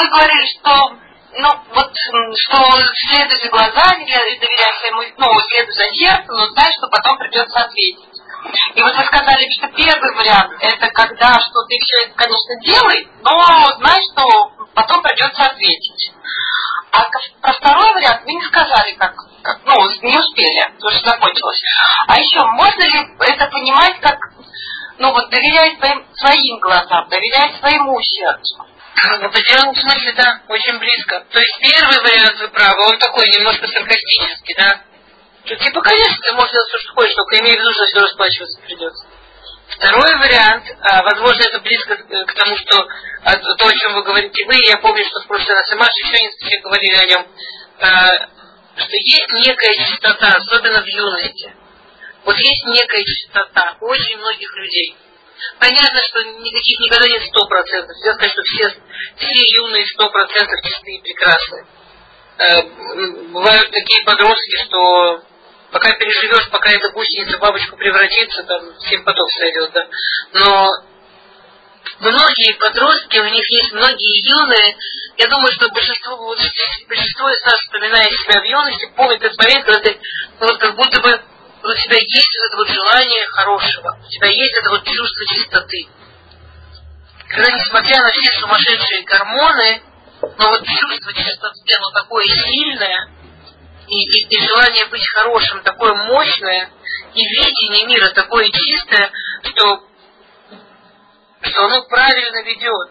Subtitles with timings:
[0.00, 0.96] вы говорили, что
[1.32, 1.92] ну, вот,
[2.36, 2.56] что
[3.06, 8.20] следуй за глазами, доверяй своему, ну, следуй за сердцем, но знай, что потом придется ответить.
[8.74, 13.08] И вот вы сказали, что первый вариант, это когда, что ты все это, конечно, делай,
[13.22, 14.24] но знай, что
[14.74, 16.12] потом придется ответить.
[16.92, 17.04] А
[17.42, 21.62] про второй вариант вы не сказали, как, как ну, не успели, потому что закончилось.
[22.08, 24.18] А еще, можно ли это понимать как,
[24.98, 28.66] ну вот, доверяй своим, своим глазам, доверяй своему сердцу?
[28.96, 31.24] В определенном смысле, да, очень близко.
[31.30, 34.82] То есть первый вариант вы правы, он такой немножко саркастический, да?
[35.44, 38.00] Что, типа, конечно, ты можешь делать все, что хочешь, только имей в виду, что все
[38.00, 39.06] расплачиваться придется.
[39.68, 42.86] Второй вариант, а, возможно, это близко к тому, что
[43.24, 45.98] а, то, о чем вы говорите вы, я помню, что в прошлый раз и Маша
[46.04, 47.26] еще несколько говорили о нем,
[47.80, 48.06] а,
[48.76, 51.54] что есть некая чистота, особенно в юности.
[52.24, 54.96] Вот есть некая чистота у очень многих людей–
[55.58, 57.96] Понятно, что никаких никогда нет сто процентов.
[57.96, 58.68] Нельзя сказать, что все,
[59.16, 61.66] все юные сто процентов чистые и прекрасные.
[62.38, 62.62] Э,
[63.32, 65.22] бывают такие подростки, что
[65.70, 69.86] пока переживешь, пока эта гусеница бабочку превратится, там семь поток сойдет, да.
[70.32, 70.70] Но
[72.00, 74.76] многие подростки, у них есть многие юные,
[75.18, 76.16] я думаю, что большинство,
[76.88, 80.00] большинство из нас, вспоминая себя в юности, помнит этот момент, когда ты
[80.40, 81.20] ну, как будто бы
[81.62, 85.88] у тебя есть вот это вот желание хорошего, у тебя есть это вот чувство чистоты.
[87.28, 89.82] Когда, несмотря на все сумасшедшие гормоны,
[90.22, 93.08] но вот чувство чистоты, оно такое сильное,
[93.88, 96.70] и, и, и желание быть хорошим такое мощное,
[97.14, 99.10] и видение мира такое чистое,
[99.44, 99.84] что,
[101.42, 102.90] что оно правильно ведет.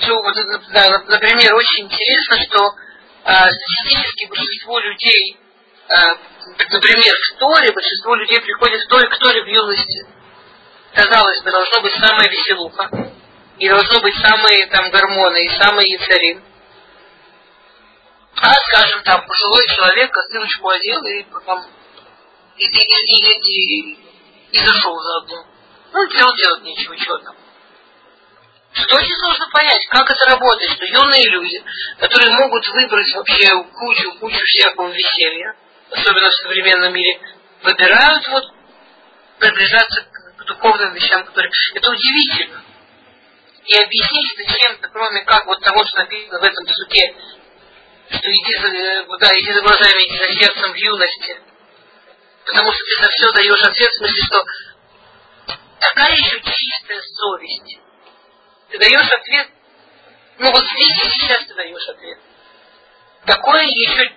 [0.00, 0.34] Что, вот,
[0.72, 2.74] да, например, очень интересно, что
[3.24, 5.41] а, статистически большинство людей Э,
[6.70, 10.06] например, в Торе большинство людей приходит в Торе к Торе в юности.
[10.94, 12.90] Казалось бы, должно быть самая веселуха.
[13.58, 16.40] И должно быть самые там гормоны, и самые яцари.
[18.36, 21.64] А, скажем, там, пожилой человек косыночку одел и там
[22.56, 23.98] и, и, и, и, и,
[24.52, 25.46] и зашел заодно.
[25.92, 27.36] Ну, делать делать нечего, что там.
[28.72, 31.62] Что очень сложно понять, как это работает, что юные люди,
[31.98, 35.54] которые могут выбрать вообще кучу-кучу всякого веселья,
[35.92, 37.20] особенно в современном мире,
[37.62, 38.44] выбирают вот
[39.38, 41.52] приближаться к, духовным вещам, которые...
[41.74, 42.64] Это удивительно.
[43.64, 47.14] И объяснить зачем-то, кроме как вот того, что написано в этом суке,
[48.10, 48.68] что иди за,
[49.18, 51.40] да, иди за глазами, иди за сердцем в юности.
[52.44, 54.44] Потому что ты за все даешь ответ, в смысле, что
[55.78, 57.78] такая еще чистая совесть.
[58.70, 59.48] Ты даешь ответ,
[60.38, 62.18] ну вот здесь и сейчас ты даешь ответ.
[63.26, 64.12] Такое еще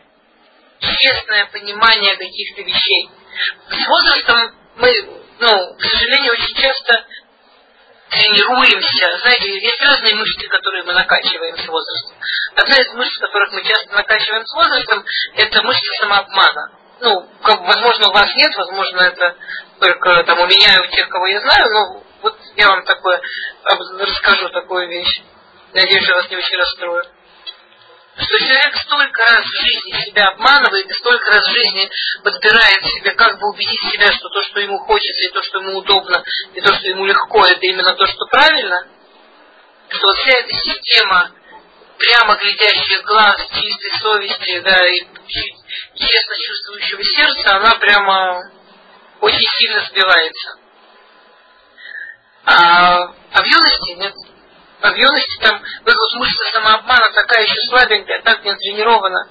[0.99, 3.09] честное понимание каких-то вещей.
[3.69, 4.91] С возрастом мы,
[5.39, 7.05] ну, к сожалению, очень часто
[8.09, 9.17] тренируемся.
[9.19, 12.17] Знаете, есть разные мышцы, которые мы накачиваем с возрастом.
[12.55, 15.03] Одна из мышц, которых мы часто накачиваем с возрастом,
[15.35, 16.71] это мышца самообмана.
[17.01, 19.35] Ну, как, возможно, у вас нет, возможно, это
[19.79, 23.21] только там у меня и у тех, кого я знаю, но вот я вам такое
[23.99, 25.21] расскажу такую вещь.
[25.73, 27.03] Надеюсь, я вас не очень расстрою
[28.17, 31.89] что человек столько раз в жизни себя обманывает и столько раз в жизни
[32.23, 35.77] подбирает себе, как бы убедить себя, что то, что ему хочется, и то, что ему
[35.79, 38.87] удобно, и то, что ему легко, это именно то, что правильно,
[39.89, 41.31] что вот вся эта система
[41.97, 44.99] прямо глядящих глаз, чистой совести, да, и
[45.95, 48.51] честно чувствующего сердца, она прямо
[49.21, 50.57] очень сильно сбивается.
[52.45, 54.13] А, а в юности нет
[54.81, 59.29] а в юности там вот мышца самообмана такая еще слабенькая, так не тренирована,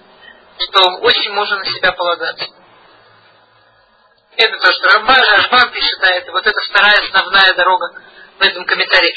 [0.59, 2.47] что очень можно на себя полагаться.
[4.37, 8.03] Это то, что Рамбан, Рашбан пишет, да, это вот эта вторая основная дорога
[8.39, 9.15] в этом комментарии.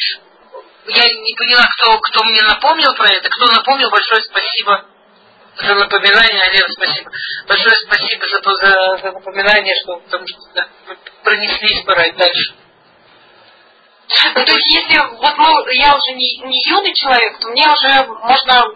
[0.86, 4.86] Я не поняла, кто, кто мне напомнил про это, кто напомнил, большое спасибо
[5.60, 7.12] за напоминание, Алена, спасибо.
[7.48, 10.68] Большое спасибо за, за, за напоминание, что потому что да,
[11.24, 12.54] пронеслись пора дальше.
[14.10, 18.06] Ну, то есть, если вот мы, я уже не, не юный человек, то мне уже
[18.06, 18.74] можно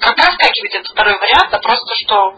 [0.00, 2.34] проскакивать этот второй вариант, а просто что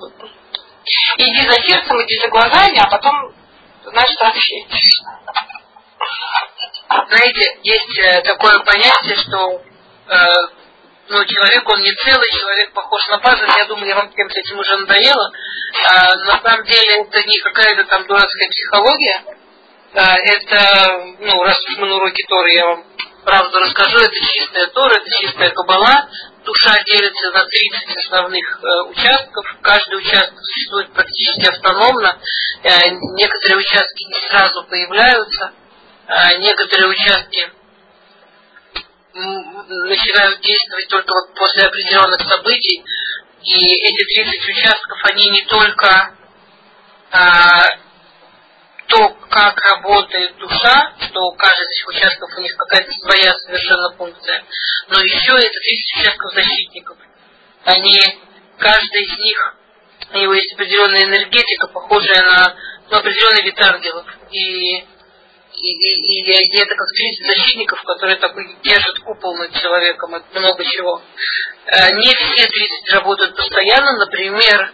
[1.18, 3.34] иди за сердцем, иди за глазами, а потом,
[3.84, 4.66] значит, отвечай.
[7.08, 9.60] Знаете, есть э, такое понятие, что
[10.08, 10.26] э,
[11.08, 13.44] ну, человек, он не целый, человек похож на пазл.
[13.56, 15.32] Я думаю, я вам всем с этим уже надоело.
[15.86, 19.37] А, на самом деле это не какая-то там дурацкая психология
[19.94, 22.84] это, ну, раз уж мы на уроке Торы, я вам
[23.24, 26.08] правду расскажу, это чистая Тора, это чистая Кабала.
[26.44, 29.44] Душа делится на 30 основных э, участков.
[29.60, 32.18] Каждый участок существует практически автономно.
[32.62, 35.52] Э, некоторые участки не сразу появляются.
[36.06, 37.52] Э, некоторые участки
[39.12, 42.84] начинают действовать только вот после определенных событий.
[43.42, 46.14] И эти 30 участков, они не только
[47.10, 47.62] а,
[48.88, 53.96] то, как работает душа, что у каждого из этих участков у них какая-то своя совершенно
[53.96, 54.44] функция,
[54.88, 56.96] но еще это 30 участков защитников.
[57.64, 58.00] Они,
[58.58, 59.56] каждый из них,
[60.14, 62.56] у него есть определенная энергетика, похожая на
[62.90, 64.06] ну, определенный вид ангелов.
[64.30, 64.84] И
[65.60, 70.64] и, и, и это как кризис защитников, которые такой держат купол над человеком от много
[70.64, 71.02] чего.
[71.66, 74.72] Э, не все 30 работают постоянно, например,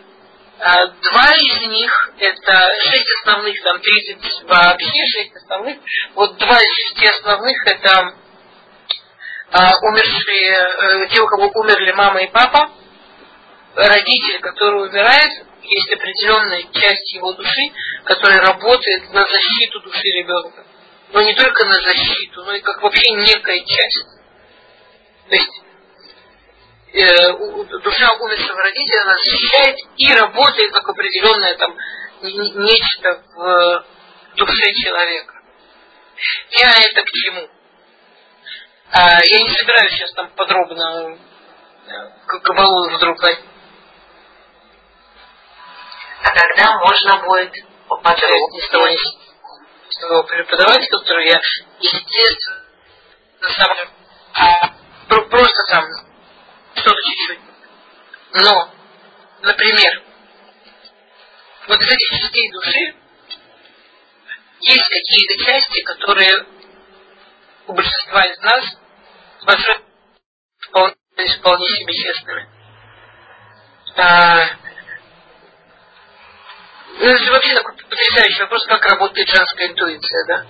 [0.58, 5.78] два из них, это шесть основных, там 30 вообще, шесть основных,
[6.14, 8.14] вот два из шести основных это
[9.50, 12.70] э, умершие, те, у кого умерли мама и папа,
[13.74, 17.72] родитель, который умирает, есть определенная часть его души,
[18.04, 20.64] которая работает на защиту души ребенка.
[21.12, 24.06] Но не только на защиту, но и как вообще некая часть.
[25.28, 25.63] То есть э,
[26.94, 31.76] душа умершего родителя она защищает и работает как определенное там
[32.22, 33.84] нечто в
[34.36, 35.34] душе человека.
[36.50, 37.48] Я это к чему?
[38.92, 41.18] А, я не собираюсь сейчас там подробно
[41.86, 43.18] э, кабалу вдруг
[46.22, 47.52] а когда можно будет
[47.88, 48.98] поподробнее
[49.90, 51.40] своего преподавателя, который я,
[51.80, 52.62] естественно,
[53.40, 53.76] сам,
[54.34, 54.74] а,
[55.28, 55.84] просто сам,
[56.74, 57.40] что-то чуть-чуть.
[58.34, 58.70] Но,
[59.42, 60.02] например,
[61.68, 62.94] вот из этих частей души
[64.60, 66.46] есть какие-то части, которые
[67.66, 68.64] у большинства из нас
[69.40, 69.44] с
[70.68, 70.94] вполне,
[71.38, 72.48] вполне себе честными.
[73.96, 74.46] А,
[76.98, 80.46] ну, это же вообще такой потрясающий вопрос, как работает женская интуиция, да?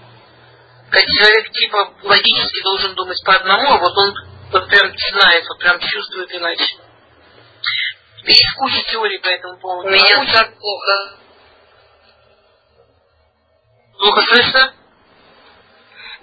[0.90, 5.58] Когда человек типа логически должен думать по одному, а вот он вот прям знает, вот
[5.58, 6.76] прям чувствует иначе.
[8.26, 9.90] Есть куча теорий по этому поводу.
[9.90, 11.18] Меня а так плохо.
[13.98, 14.74] Плохо слышно?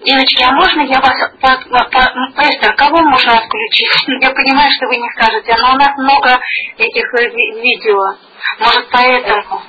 [0.04, 3.92] Девочки, а можно я вас, по, по, по, Эстер, кого можно отключить?
[4.22, 6.42] Я понимаю, что вы не скажете, но у нас много
[6.78, 8.18] этих э, видео.
[8.60, 9.62] Может, поэтому.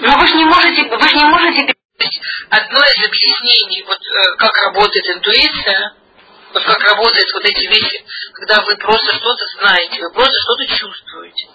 [0.00, 1.74] Но вы же не можете, вы же не можете...
[2.50, 5.94] Одно из объяснений, вот э, как работает интуиция,
[6.52, 8.04] вот как работают вот эти вещи,
[8.34, 11.48] когда вы просто что-то знаете, вы просто что-то чувствуете.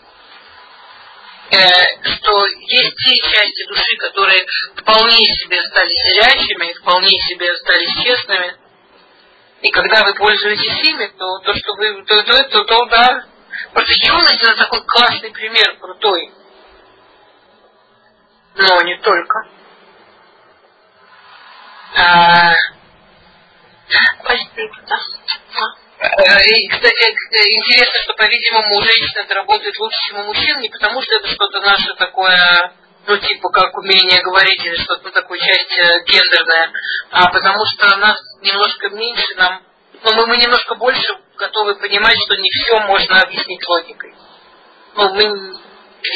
[1.51, 4.45] Э, что есть те части души, которые
[4.77, 8.55] вполне себе стали зрячими, вполне себе стали честными.
[9.61, 13.25] И когда вы пользуетесь ими, то то, что вы, то, то, то, то да.
[13.73, 16.31] Просто юность это такой классный пример крутой
[18.55, 19.47] но не только.
[21.97, 22.53] А,
[26.45, 31.01] и, кстати, интересно, что, по-видимому, у женщин это работает лучше, чем у мужчин, не потому
[31.01, 32.73] что это что-то наше такое,
[33.07, 36.71] ну, типа, как умение говорить или что-то такое, часть э, гендерная,
[37.11, 39.63] а потому что нас немножко меньше, нам,
[40.03, 44.15] ну, мы, мы немножко больше готовы понимать, что не все можно объяснить логикой.
[44.95, 45.53] Ну, мы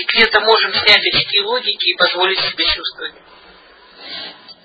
[0.08, 3.14] где-то можем снять очки логики и позволить себе чувствовать.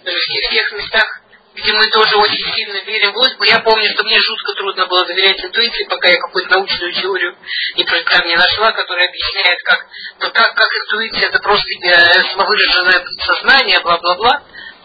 [0.05, 1.21] В тех местах,
[1.55, 5.07] где мы тоже очень сильно верим в логику, я помню, что мне жутко трудно было
[5.07, 7.37] доверять интуиции, пока я какую-то научную теорию
[7.77, 9.87] не, прям не нашла, которая объясняет, как,
[10.21, 14.43] ну, как, как интуиция это просто э, самовыраженное сознание, бла-бла-бла.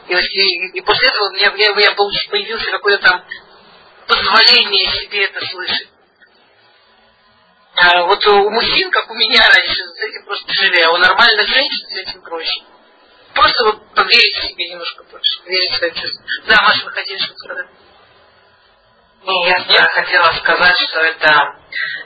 [0.08, 3.25] И, и, и после этого у меня, я, я получил, появился какое-то там
[4.08, 5.89] позволение себе это слышать.
[7.75, 10.89] А вот у мужчин, как у меня раньше, с этим просто тяжелее.
[10.89, 12.62] У нормальных женщин с этим проще.
[13.33, 16.24] Просто вот поверить себе немножко больше, верить в свои чувства.
[16.48, 17.67] Да, Маша, вы хотели что-то сказать?
[19.24, 19.89] Не, я Нет?
[19.91, 21.55] хотела сказать, что это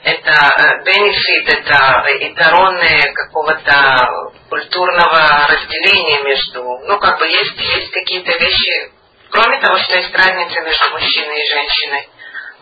[0.02, 8.92] это бенефит, это эталоны какого-то культурного разделения между, ну как бы есть, есть какие-то вещи,
[9.30, 12.08] кроме того, что есть разница между мужчиной и женщиной,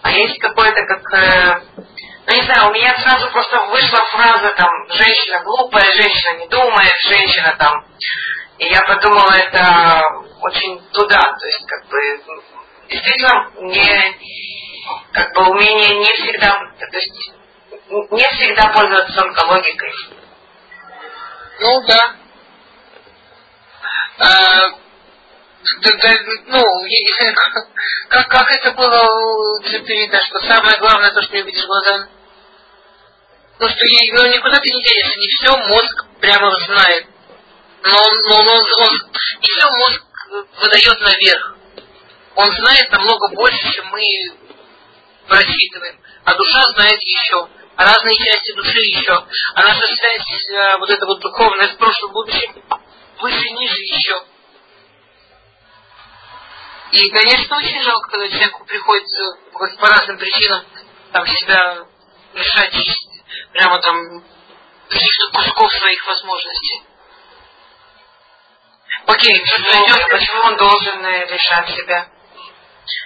[0.03, 1.61] а есть какое-то как э,
[2.27, 6.95] ну не знаю, у меня сразу просто вышла фраза там, женщина глупая, женщина не думает,
[7.09, 7.85] женщина там.
[8.63, 10.03] И я подумала, это
[10.41, 11.99] очень туда, то есть как бы
[12.89, 14.17] действительно не
[15.13, 17.33] как бы умение не всегда, то есть
[17.89, 19.93] не всегда пользоваться логикой.
[21.59, 22.15] Ну да.
[24.19, 24.69] А,
[26.47, 26.63] ну,
[28.11, 32.07] как, как это было у Цепирита, что самое главное то, что не видишь глазами?
[33.59, 37.12] Ну, что я, ну, никуда ты не денешься, не все мозг прямо знает.
[37.85, 39.01] Но он, но он, он, он
[39.41, 40.03] все мозг
[40.61, 41.57] выдает наверх.
[42.37, 44.03] Он знает намного больше, чем мы
[45.27, 49.13] просчитываем, а душа знает еще, а разные части души еще,
[49.55, 52.63] а наша связь, э, вот эта вот духовная с прошлым, будущим,
[53.21, 54.25] выше, ниже еще.
[56.93, 59.23] И, конечно, очень жалко, когда человеку приходится
[59.53, 60.65] по разным причинам
[61.13, 61.87] там себя
[62.35, 62.75] лишать
[63.53, 64.25] прямо там
[64.89, 66.83] каких-то кусков своих возможностей.
[69.07, 72.09] Окей, что почему он должен решать э, себя?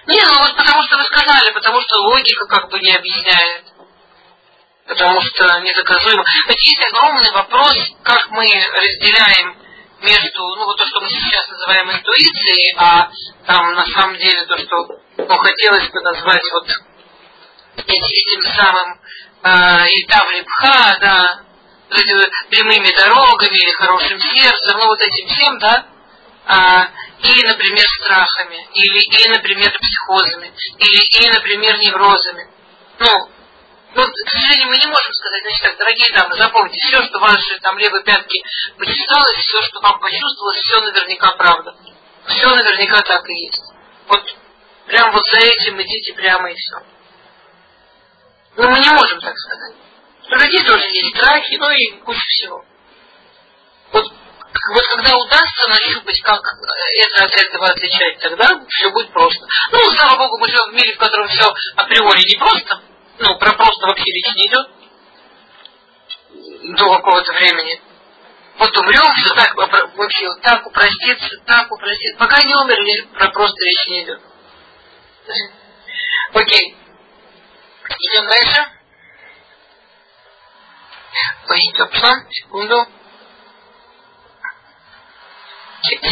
[0.07, 3.65] Не, ну вот потому что вы сказали, потому что логика как бы не объясняет.
[4.87, 6.23] Потому что недоказуемо.
[6.49, 9.57] Ведь есть огромный вопрос, как мы разделяем
[10.01, 13.11] между, ну вот то, что мы сейчас называем интуицией, а
[13.47, 14.77] там на самом деле то, что
[15.17, 16.69] ну, хотелось бы назвать вот
[17.79, 19.01] этим самым
[19.43, 21.41] э, Итавлипха, да,
[21.89, 25.87] прямыми дорогами или хорошим сердцем, ну вот этим всем, да,
[26.47, 26.89] а,
[27.23, 32.49] или, например, страхами, или, или, например, психозами, или, или, например, неврозами.
[32.99, 33.31] Ну,
[33.95, 37.59] ну, к сожалению, мы не можем сказать, значит так, дорогие дамы, запомните, все, что ваши
[37.61, 38.43] там левые пятки
[38.79, 41.75] почесалось, все, что вам почувствовалось, все наверняка правда.
[42.27, 43.63] Все наверняка так и есть.
[44.09, 44.37] Вот
[44.87, 46.77] прям вот за этим идите прямо и все.
[48.57, 49.75] Но мы не можем так сказать.
[50.29, 52.65] У людей тоже есть страхи, ну и куча всего.
[53.93, 59.47] Вот, вот когда удастся нащупать, как это от этого отличать, тогда все будет просто.
[59.71, 62.81] Ну, слава богу, мы живем в мире, в котором все априори не просто.
[63.19, 64.67] Ну, про просто вообще речь не идет
[66.77, 67.81] до какого-то времени.
[68.59, 72.19] Вот умрем, все так вообще так упростится, так упростится.
[72.19, 74.21] Пока не умерли, про просто речь не идет.
[76.33, 76.77] Окей.
[77.99, 78.76] Идем дальше.
[81.47, 82.87] Поищите план, секунду.
[85.83, 86.09] Текст.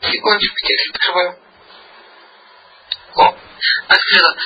[0.00, 1.38] Секундочку, текст открываю.
[3.16, 3.34] О,
[3.88, 4.36] открыла.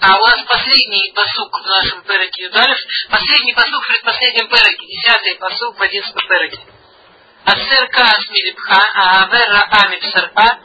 [0.00, 2.78] А у нас последний посук в нашем переке Юдалев,
[3.10, 6.60] последний посук в предпоследнем переке, десятый посук в одиннадцатом переке.
[7.44, 10.60] Асер каас милипха, аавера амипсарпа,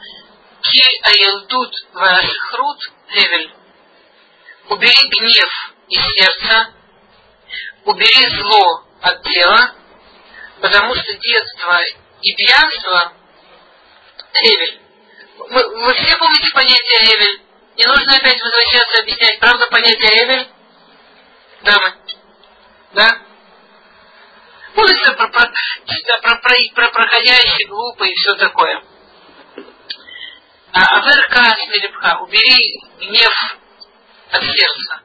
[0.62, 2.78] ки аелдут вашхрут
[3.10, 3.54] хевель.
[4.68, 6.74] Убери гнев из сердца,
[7.84, 9.74] убери зло от тела,
[10.60, 11.80] потому что детство
[12.22, 13.12] и пьянство
[14.34, 14.80] Эвель.
[15.38, 17.42] Вы, вы все помните понятие Эвель?
[17.76, 20.48] Не нужно опять возвращаться объяснять, правда, понятие Эвель?
[21.62, 21.94] Дамы?
[22.92, 23.22] Да?
[25.02, 28.82] Это про, про, про, про, про проходящий, глупый и все такое.
[30.72, 33.58] А Аверка Смелепха, убери гнев
[34.30, 35.02] от сердца.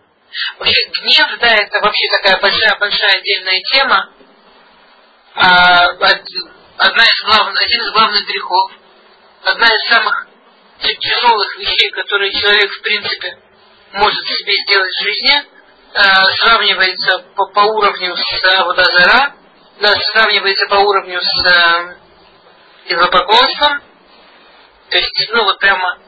[0.60, 4.14] Вообще гнев, да, это вообще такая большая-большая отдельная тема.
[5.36, 5.86] А,
[6.78, 8.72] одна из главных, один из главных грехов,
[9.44, 10.28] одна из самых
[10.82, 13.38] тяжелых вещей, которые человек, в принципе,
[13.94, 15.44] может себе сделать в жизни,
[15.94, 19.36] а, сравнивается по, по уровню с Водозара,
[19.80, 21.98] да, сравнивается по уровню с
[22.86, 23.82] идолопоклонством.
[24.90, 26.00] То есть, ну вот прямо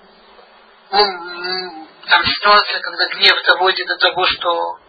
[2.09, 4.79] там ситуация, когда гнев доводит до того, что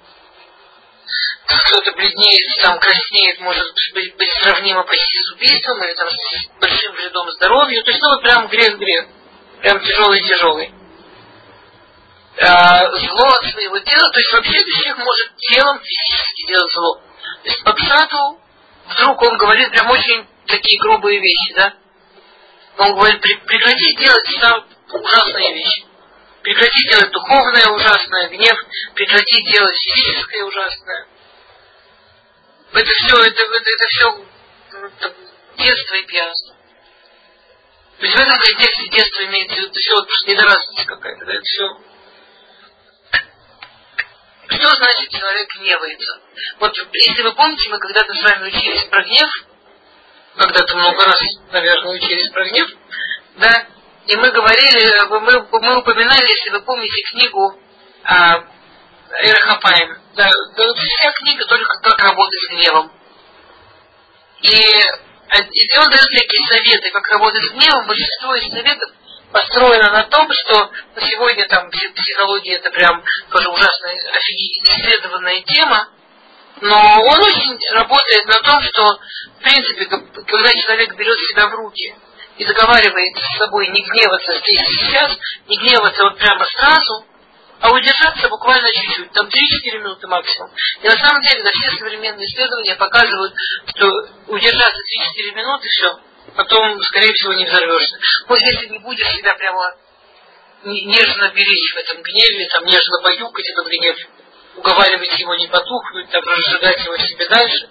[1.46, 6.92] кто-то бледнеет, там краснеет, может быть, быть сравнимо почти с убийством или там с большим
[6.94, 7.84] вредом здоровью.
[7.84, 9.06] То есть, ну, вот прям грех-грех.
[9.60, 10.72] Прям тяжелый-тяжелый.
[12.38, 16.94] А, зло от своего тела, то есть вообще человек может телом физически делать зло.
[17.42, 18.40] То есть по псату
[18.86, 21.74] вдруг он говорит прям очень такие грубые вещи, да?
[22.78, 25.89] Он говорит, прекрати делать сам ужасные вещи.
[26.42, 28.56] Прекрати делать духовное ужасное, гнев,
[28.94, 31.06] прекрати делать физическое ужасное.
[32.72, 34.24] Это все, это, это, это все
[34.72, 35.14] это
[35.58, 36.56] детство и пьянство.
[37.98, 41.80] То есть в этом контексте детство виду, это все вот недоразвитость какая-то, да, это все.
[44.48, 46.20] Что значит человек гневается?
[46.58, 49.30] Вот если вы помните, мы когда-то с вами учились про гнев,
[50.36, 51.20] когда-то много раз,
[51.52, 52.70] наверное, учились про гнев,
[53.36, 53.66] да,
[54.10, 57.56] и мы говорили, мы, мы упоминали, если вы помните книгу
[58.02, 58.42] а,
[59.22, 59.98] Эрхапаем.
[60.16, 62.92] Да, да, вся книга только как работать с гневом.
[64.42, 67.86] И, и он дает всякие советы, как работать с гневом.
[67.86, 68.90] Большинство из советов
[69.30, 75.88] построено на том, что ну, сегодня там психология это прям тоже ужасная исследованная тема,
[76.62, 78.98] но он очень работает на том, что
[79.38, 81.94] в принципе, когда человек берет себя в руки
[82.40, 85.12] и заговаривает с собой не гневаться здесь и сейчас,
[85.46, 87.04] не гневаться вот прямо сразу,
[87.60, 90.50] а удержаться буквально чуть-чуть, там 3-4 минуты максимум.
[90.80, 93.34] И на самом деле, да, все современные исследования показывают,
[93.66, 93.90] что
[94.28, 96.00] удержаться 3-4 минуты, все,
[96.34, 97.98] потом, скорее всего, не взорвешься.
[98.26, 99.76] Вот если не будешь себя прямо
[100.64, 103.96] нежно беречь в этом гневе, там, нежно баюкать этот гнев,
[104.56, 107.68] уговаривать его не потухнуть, там, разжигать его себе дальше.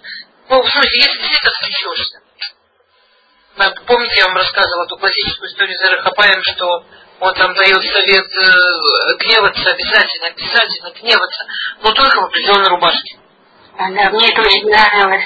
[0.48, 2.20] Ну, в смысле, если ты это отвлечешься.
[3.56, 6.84] Помните, я вам рассказывала эту классическую историю за Рахапаем, что
[7.20, 11.44] он там дает совет э, гневаться обязательно, обязательно гневаться,
[11.82, 13.18] но только в определенной рубашке.
[13.76, 15.24] А, да, мне это очень нравилось.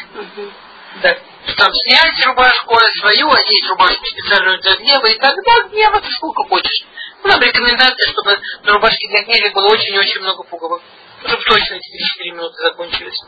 [1.03, 1.17] Да.
[1.57, 6.85] Там снять рубашку свою, одеть рубашку специальную для гнева, и тогда гневаться сколько хочешь.
[7.23, 10.83] Ну, там рекомендация, чтобы на рубашке для гнева было очень-очень много пуговок.
[11.27, 13.21] Чтобы точно эти 4 минуты закончились.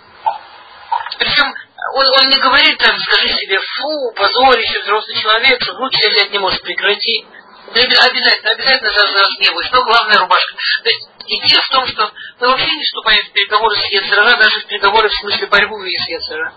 [1.18, 1.54] Причем
[1.94, 6.30] он, он не говорит там, скажи себе, фу, позорище, взрослый человек, что руки себя взять
[6.30, 7.26] не может, прекрати.
[7.70, 9.70] Обязательно, обязательно разгневаюсь.
[9.72, 10.54] Но главная рубашка.
[10.82, 14.60] То есть идея в том, что мы вообще не вступаем в переговоры с Ецера, даже
[14.60, 16.54] в переговоры в смысле борьбы с Ецера.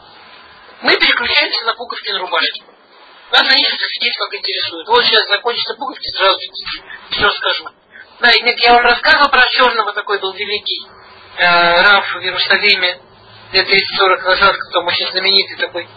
[0.81, 2.63] Мы переключаемся на пуговки на рубашке.
[3.31, 4.88] Нас они сидеть как интересует.
[4.88, 6.39] Вот сейчас закончатся пуговки, сразу
[7.12, 7.65] все скажу.
[8.22, 10.81] Да, я вам рассказывал про черного, такой был великий
[11.38, 13.00] э, Раф в Иерусалиме
[13.51, 15.88] лет 30-40 назад, кто очень знаменитый такой.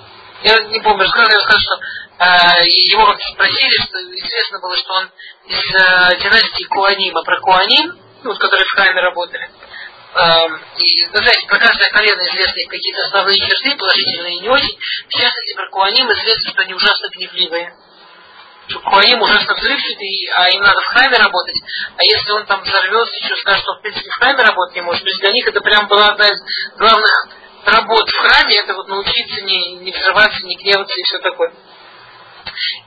[0.42, 1.74] Я не помню, рассказывал, я рассказал, что
[2.18, 5.10] э, его как спросили, что известно было, что он
[5.46, 9.48] из э, династии Куанима, про Куаним, ну, которые в храме работали.
[10.14, 14.76] Э, и, ну, знаете, про каждое колено известны какие-то основные черты, положительные и не очень.
[15.08, 17.76] В частности, про Куаним известно, что они ужасно гневливые.
[18.66, 21.56] Что Куаним ужасно взрывчатый, а им надо в храме работать.
[21.96, 25.04] А если он там взорвется, еще скажет, что в принципе в храме работать не может,
[25.04, 26.40] то есть для них это прям была одна из
[26.78, 27.28] главных
[27.64, 31.52] работ в храме, это вот научиться не, не взрываться, не гневаться и все такое.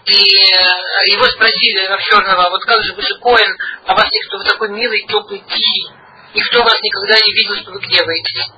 [0.06, 4.38] И э, его спросили Равчерного, а вот как же вы же Коин, а вас никто,
[4.38, 5.88] вы такой милый, теплый, тихий,
[6.34, 8.52] никто вас никогда не видел, что вы гневаетесь.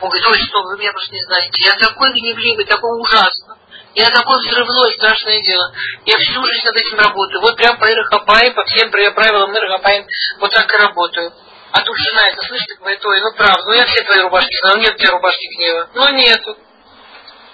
[0.00, 3.58] Он говорит, ой, что вы меня просто не знаете, я такой гневливый, такой ужасно.
[3.94, 5.72] Я такой взрывной, страшное дело.
[6.04, 7.40] Я всю жизнь над этим работаю.
[7.40, 10.06] Вот прям по Ирахапаем, по всем правилам Ирахапаем,
[10.38, 11.32] вот так и работаю.
[11.72, 14.78] А тут жена это слышит, говорит, ой, ну правда, ну я все твои рубашки знаю,
[14.78, 15.90] нет у тебя рубашки гнева.
[15.94, 16.56] Ну нету.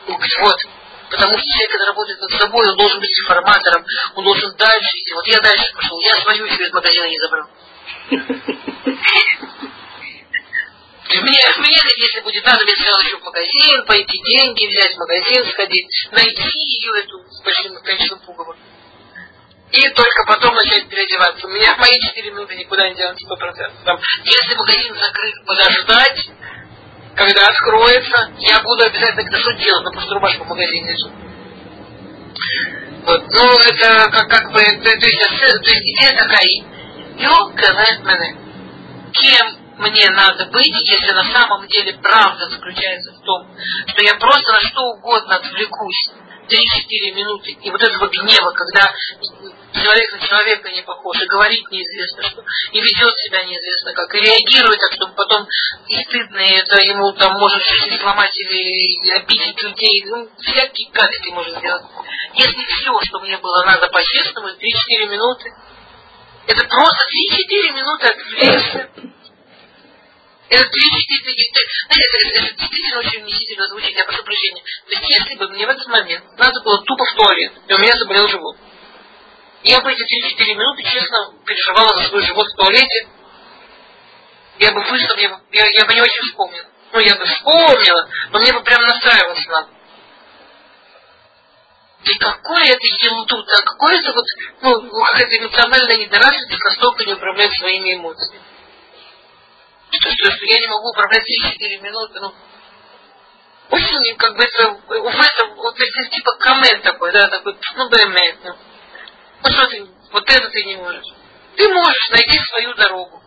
[0.07, 0.57] Он говорит, вот,
[1.11, 5.14] потому что человек, когда работает над собой, он должен быть реформатором, он должен дальше идти.
[5.14, 7.48] Вот я дальше пошел, я свою себе из магазина не забрал.
[11.14, 15.46] Мне, мне, если будет надо, я сначала еще в магазин, пойти деньги взять, в магазин
[15.53, 18.57] сходить, найти ее, эту большую конечную пугову
[19.75, 21.47] и только потом начать переодеваться.
[21.47, 24.01] У меня мои 4 минуты никуда не денутся 100%.
[24.25, 26.29] если магазин закрыт, подождать,
[27.17, 31.13] когда откроется, я буду обязательно это что делать, ну просто рубашку в магазине лежит.
[33.05, 33.23] Вот.
[33.31, 36.43] Ну, это как, как бы, то, то, есть, то есть идея такая,
[37.17, 38.37] Ю мене.
[39.13, 43.49] Кем мне надо быть, если на самом деле правда заключается в том,
[43.89, 46.09] что я просто на что угодно отвлекусь
[46.49, 48.93] 3-4 минуты, и вот этого гнева, когда
[49.75, 54.21] человек на человека не похож, и говорит неизвестно что, и ведет себя неизвестно как, и
[54.21, 55.49] реагирует так, чтобы потом
[55.89, 57.63] и стыдно, и это ему там может
[58.01, 61.85] сломать или обидеть людей, ну, всякие гадости может сделать.
[62.35, 65.53] Если все, что мне было надо по-честному, 3-4 минуты,
[66.47, 66.99] это просто
[67.33, 68.91] 3-4 минуты отвлечься.
[70.51, 71.15] Это 3-4
[71.89, 74.63] это, это действительно очень унизительно звучит, я прошу прощения.
[74.87, 77.79] То есть если бы мне в этот момент надо было тупо в туалет, и у
[77.79, 78.57] меня заболел живот,
[79.64, 83.09] я бы эти 3-4 минуты честно переживала за свой живот в туалете.
[84.59, 86.66] Я бы вышла, я, я, я бы не очень вспомнила.
[86.92, 89.68] Ну, я бы вспомнила, но мне бы прям настраиваться надо.
[92.05, 94.27] И какое это елду, да, какое это вот,
[94.61, 98.44] ну, какая-то эмоциональная недоразвитость настолько не управлять своими эмоциями.
[99.92, 102.35] Что, что, что я не могу управлять 3-4 минуты, ну,
[103.70, 108.57] очень, как бы, это, в этом, вот, типа, коммент такой, да, такой, ну, бэмэ, ну.
[109.44, 111.07] Ну что ты, вот это ты не можешь.
[111.57, 113.22] Ты можешь найти свою дорогу,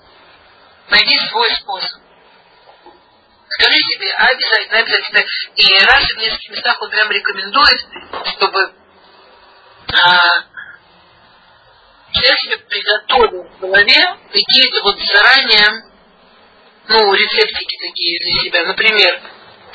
[0.89, 2.01] найди свой способ.
[3.49, 5.25] Скажи себе обязательно, обязательно.
[5.55, 7.87] И Раши в нескольких местах он прям рекомендует,
[8.35, 8.73] чтобы
[9.93, 10.43] а,
[12.13, 15.85] себе приготовил в голове какие-то вот заранее,
[16.87, 18.65] ну, рецептики такие для себя.
[18.65, 19.21] Например,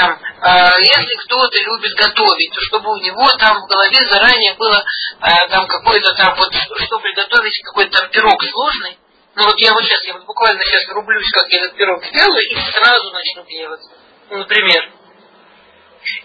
[0.03, 4.83] там, э, если кто-то любит готовить, то чтобы у него там в голове заранее было
[5.21, 8.99] э, там какой-то там вот, что приготовить, какой-то там пирог сложный.
[9.35, 12.43] Ну вот я вот сейчас, я вот буквально сейчас рублюсь, как я этот пирог сделаю,
[12.43, 13.81] и сразу начну делать.
[14.31, 14.91] Например.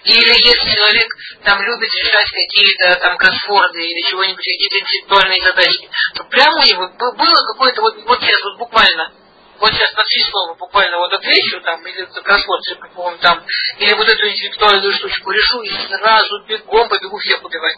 [0.06, 1.08] Или если человек
[1.44, 6.90] там любит решать какие-то там кроссворды или чего-нибудь, какие-то интеллектуальные задачи, то прямо у него
[6.98, 9.14] было какое-то вот, вот сейчас вот буквально
[9.60, 13.44] вот сейчас на три слова буквально вот отвечу там, или кроссворд, по там,
[13.80, 17.78] или вот эту интеллектуальную штучку решу и сразу бегом побегу всех убивать.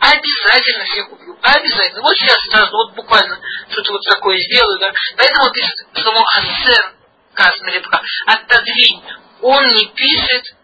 [0.00, 1.38] обязательно всех убью.
[1.42, 2.02] Обязательно.
[2.02, 3.38] Вот сейчас сразу, вот буквально
[3.70, 4.92] что-то вот такое сделаю, да.
[5.16, 6.94] Поэтому пишет Шломо Ассер,
[7.34, 9.02] Касмелепха, отодвинь.
[9.42, 10.54] Он не пишет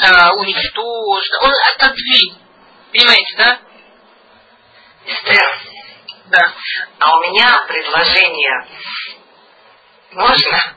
[0.00, 2.38] а, уничтожь, он отодвинь.
[2.92, 3.58] Понимаете, да?
[5.06, 5.60] Эстер,
[6.26, 6.52] Да.
[6.98, 8.66] а у меня предложение.
[10.16, 10.74] Можно?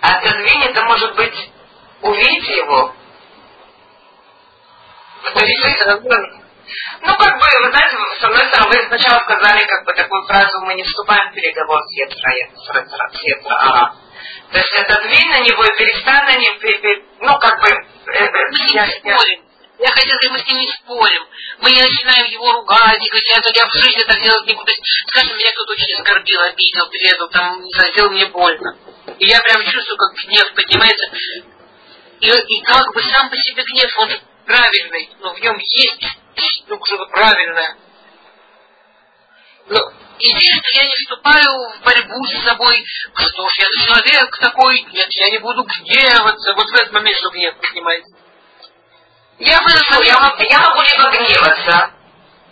[0.00, 1.50] Отодвинь, это может быть
[2.02, 2.92] увидите его.
[5.32, 6.40] Вы-
[7.02, 10.60] ну, как бы, вы знаете, с одной стороны, вы сначала сказали как бы такую фразу,
[10.64, 12.32] мы не вступаем в переговор с Ецра,
[13.14, 13.94] с Ецра Ара.
[14.50, 18.86] То есть отодвинь на него и перестань на него, ну, как бы, э, э, я-
[19.04, 19.49] я-.
[19.80, 21.26] Я хотела сказать, мы с ним не спорим.
[21.60, 24.70] Мы не начинаем его ругать и говорить, я, я в жизни так делать не буду.
[25.08, 28.76] Скажем, меня кто-то очень оскорбил, обидел, предал, там, не сделал мне больно.
[29.18, 31.16] И я прям чувствую, как гнев поднимается.
[32.20, 34.10] И, и как бы сам по себе гнев, он
[34.44, 36.04] правильный, но в нем есть
[36.68, 37.76] ну, что-то правильное.
[39.68, 45.08] Но что я не вступаю в борьбу с собой, что ж, я человек такой, нет,
[45.10, 46.52] я не буду гневаться.
[46.52, 48.19] Вот в этот момент, что гнев поднимается.
[49.40, 51.94] Я Ну, я, могу- я могу либо гневаться,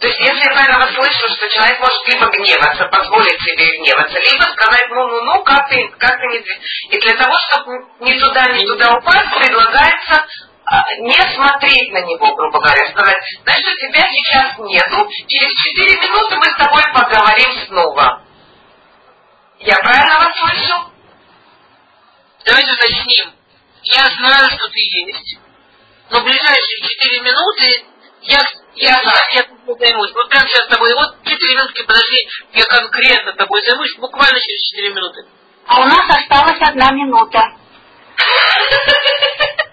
[0.00, 4.18] то есть если я правильно вас слышу, что человек может либо гневаться, позволить себе гневаться,
[4.20, 6.38] либо сказать, ну-ну-ну, как ты, как ты не...
[6.38, 6.60] дви-».
[6.90, 10.24] И для того, чтобы ни туда, ни туда упасть, предлагается
[10.64, 16.36] а, не смотреть на него, грубо говоря, сказать, что тебя сейчас нету, через 4 минуты
[16.36, 18.22] мы с тобой поговорим снова.
[19.58, 20.92] Я правильно вас слышу?
[22.44, 23.32] Давайте начнем.
[23.82, 25.38] Я знаю, что ты есть,
[26.10, 27.84] но ближайшие 4 минуты
[28.22, 28.40] я,
[28.74, 30.12] я, я, тобой займусь.
[30.14, 34.68] Вот прямо сейчас с тобой, вот 4 минутки, подожди, я конкретно тобой займусь, буквально через
[34.70, 35.26] 4 минуты.
[35.66, 37.42] А у нас осталась одна минута.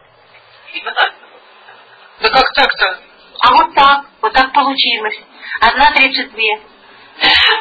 [2.21, 3.01] Да как так-то?
[3.41, 5.19] А вот так, вот так получилось.
[5.59, 6.61] Одна тридцать две.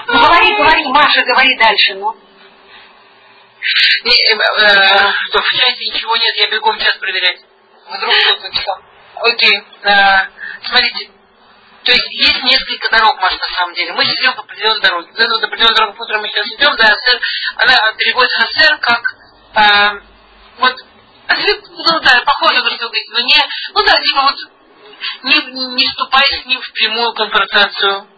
[0.07, 2.15] Ну говори, говори, Маша, говори дальше, ну.
[4.05, 7.41] Не, э, э, в чате ничего нет, я бегом сейчас проверять.
[7.89, 9.63] Вдруг кто-то Окей.
[9.83, 10.29] э,
[10.67, 11.11] смотрите,
[11.85, 13.93] то есть есть несколько дорог, Маш, на самом деле.
[13.93, 15.09] Мы идем по определенной дороге.
[15.11, 17.21] Вот эта вот определенная дорога, по которой мы сейчас идем, да, Асер,
[17.57, 19.03] она переводится Асер как
[19.55, 20.01] э,
[20.59, 20.77] вот
[21.27, 23.43] ну да, похоже вы говорите, но не,
[23.75, 24.37] ну да, типа вот
[25.23, 28.09] не, не вступай с ним в прямую конфронтацию.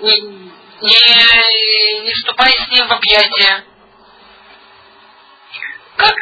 [0.00, 3.64] Не, не, не вступай с ним в объятия.
[5.96, 6.14] Как?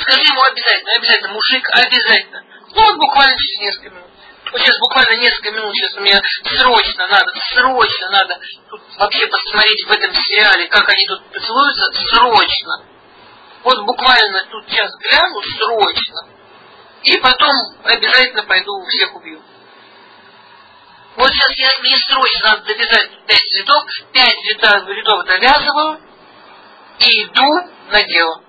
[0.00, 2.44] Скажи ему обязательно, обязательно, мужик, обязательно.
[2.72, 4.10] Ну вот буквально через несколько минут.
[4.50, 9.90] Вот сейчас буквально несколько минут, сейчас меня срочно надо, срочно надо тут вообще посмотреть в
[9.92, 12.84] этом сериале, как они тут целуются, срочно.
[13.62, 16.28] Вот буквально тут сейчас гляну, срочно.
[17.02, 19.42] И потом обязательно пойду всех убью.
[21.16, 26.00] Вот сейчас я, мне срочно надо довязать пять цветов, пять цветов, рядов довязываю
[27.00, 28.42] и иду на дело.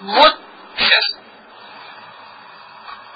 [0.00, 0.40] Вот
[0.76, 1.04] сейчас.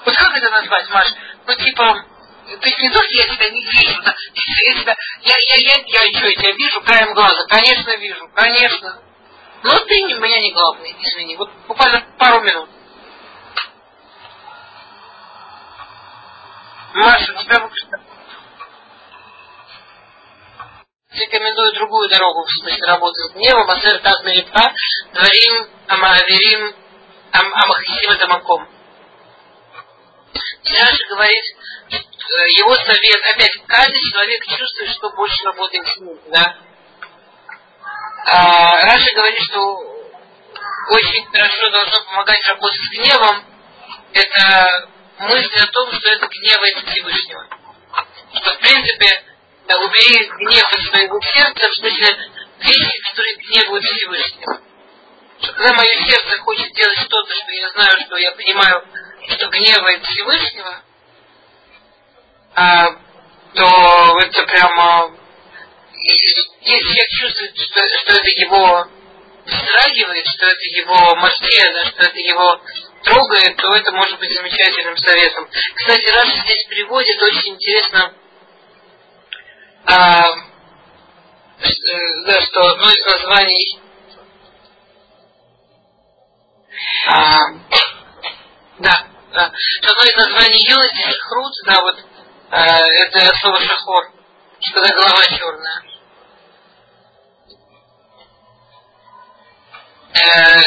[0.05, 1.07] Вот как это назвать, Маш?
[1.47, 2.05] Ну, типа,
[2.59, 5.83] то есть не то, что я тебя не вижу, да, я тебя, я, я, я,
[5.85, 7.45] я, что, я тебя вижу краем глаза?
[7.47, 9.01] Конечно, вижу, конечно.
[9.63, 11.37] Но ты не- меня не главный, извини.
[11.37, 12.69] Вот буквально пару минут.
[16.93, 18.12] Маша, тебя вообще...
[21.13, 24.73] Рекомендую другую дорогу, в смысле работы с гневом, асер таз мелипха,
[25.13, 26.75] דברים, המעבירים,
[27.31, 28.67] המ, המכעיסים את המקום.
[30.65, 31.43] Раши говорит,
[31.91, 31.97] э,
[32.57, 36.57] его совет, опять, каждый человек чувствует, что больше работает с ним, да.
[38.25, 39.59] А, Раши говорит, что
[40.89, 43.45] очень хорошо должно помогать работать с гневом,
[44.13, 47.47] это мысль о том, что это гневает Всевышнего.
[48.33, 49.32] Что, в принципе,
[49.67, 52.17] убери гнев из своего сердца, в смысле,
[52.59, 54.61] вещи, которые гневают Всевышнего.
[55.41, 58.85] Что когда мое сердце хочет делать что-то, что я знаю, что я понимаю,
[59.29, 60.83] что гневает Всевышнего,
[62.55, 62.95] а,
[63.55, 65.17] то это прямо...
[65.95, 68.87] Если я чувствую, что, что это его
[69.45, 72.61] вздрагивает, что это его мастера, что это его
[73.03, 75.49] трогает, то это может быть замечательным советом.
[75.75, 78.13] Кстати, Раша здесь переводит очень интересно,
[79.85, 80.27] а,
[81.59, 83.79] э, да, что одно из названий
[87.07, 87.37] а,
[88.79, 91.95] да, да, что одно из названий юности шахрут, да, вот
[92.49, 94.11] а, это слово шахор,
[94.59, 95.83] что когда голова черная.
[100.15, 100.63] Э,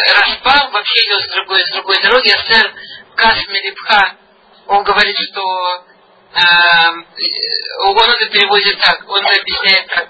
[0.73, 2.73] вообще идет с другой, с другой дороги, Асер
[3.15, 4.17] Кас Мелипха
[4.67, 5.96] он говорит, что э,
[7.85, 10.09] он это переводит так, он это объясняет так.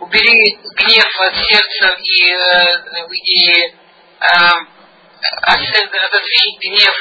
[0.00, 4.34] Убери гнев от сердца и, э, и э,
[6.02, 6.94] отодвинь гнев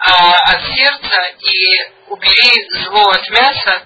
[0.00, 3.82] э, от сердца и убери зло от мяса,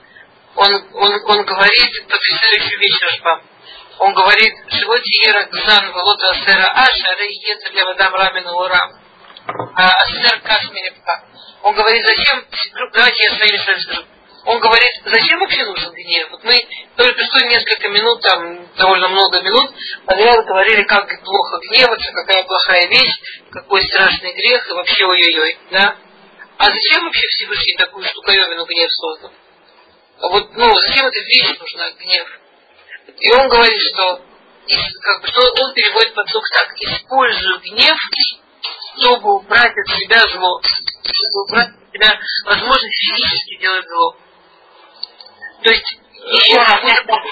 [0.56, 3.42] он, он, он говорит потрясающую вещь Рашбам.
[3.98, 9.07] Он говорит, Шивоти Ира Гзан Волода Асера Аша Рейета для Вадам Рамина Урам.
[9.48, 11.24] Асер Кашминевка.
[11.62, 12.44] Он говорит, зачем,
[12.92, 14.02] давайте я своими словами скажу.
[14.44, 16.30] Он говорит, зачем вообще нужен гнев?
[16.30, 19.74] Вот мы только что несколько минут, там довольно много минут,
[20.06, 25.96] подряд говорили, как плохо гневаться, какая плохая вещь, какой страшный грех и вообще ой-ой-ой, да?
[26.58, 29.32] А зачем вообще Всевышний такую штуковину гнев создал?
[30.20, 32.40] А вот, ну, зачем эта вещь нужна, гнев?
[33.18, 34.22] И он говорит, что,
[35.02, 37.98] как бы, что он переводит подсук так, использую гнев,
[38.98, 44.16] чтобы убрать от себя зло, чтобы убрать от себя возможность физически делать зло.
[45.62, 46.82] То есть, еще раз,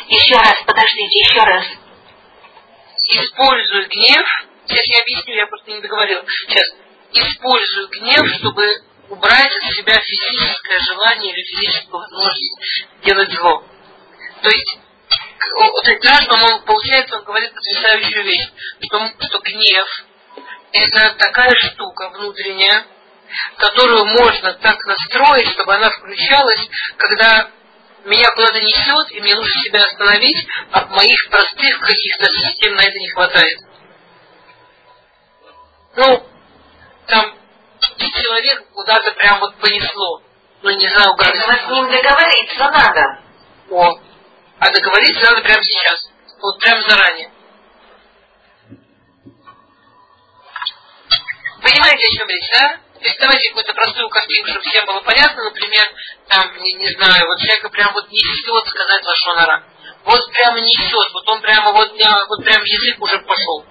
[0.09, 1.65] еще раз, подождите, еще раз.
[3.09, 4.27] Использую гнев,
[4.67, 6.25] сейчас я объясню, я просто не договорила.
[6.27, 6.75] Сейчас,
[7.13, 8.67] использую гнев, чтобы
[9.11, 12.59] убрать от себя физическое желание или физическую возможность
[13.05, 13.65] делать зло.
[14.43, 14.79] То есть,
[15.55, 18.49] вот Рашбам, он, получается, он говорит потрясающую вещь,
[18.81, 19.87] что, что гнев–
[20.85, 22.85] это такая штука внутренняя,
[23.57, 27.51] которую можно так настроить, чтобы она включалась, когда
[28.05, 32.99] меня куда-то несет, и мне нужно себя остановить, а моих простых каких-то систем на это
[32.99, 33.59] не хватает.
[35.97, 36.27] Ну,
[37.07, 37.35] там
[38.37, 40.23] человек куда-то прям вот понесло.
[40.63, 41.35] Ну, не знаю, как.
[41.35, 43.21] Но с ним договориться надо.
[43.71, 44.01] О,
[44.59, 46.09] а договориться надо прямо сейчас.
[46.41, 47.31] Вот прямо заранее.
[51.67, 52.79] Понимаете, о чем речь, да?
[52.95, 55.43] То есть давайте какую-то простую картинку, чтобы всем было понятно.
[55.43, 55.83] Например,
[56.29, 59.65] там, не, не знаю, вот человека прям вот несет сказать лошонара.
[60.05, 63.67] Вот прямо несет, вот он прямо вот, вот прям язык уже пошел.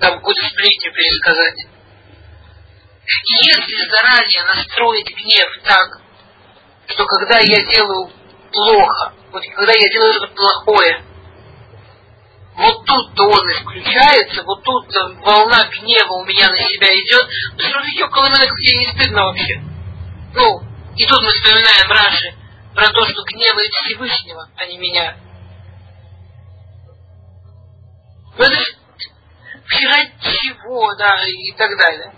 [0.00, 1.66] Там какую-то сплетню пересказать.
[3.44, 6.00] Если заранее настроить гнев так,
[6.86, 8.10] что когда я делаю
[8.50, 11.04] плохо, вот когда я делаю что-то плохое,
[12.56, 14.86] вот тут-то он и включается, вот тут
[15.22, 17.28] волна гнева у меня на себя идет.
[17.58, 19.60] Что же меня, как тебе не стыдно вообще?
[20.34, 20.62] Ну,
[20.96, 22.34] и тут мы вспоминаем Раши
[22.74, 25.16] про то, что гневает Всевышнего, а не меня.
[28.36, 28.56] Ну это
[29.66, 32.14] вчера чего, да, и так далее.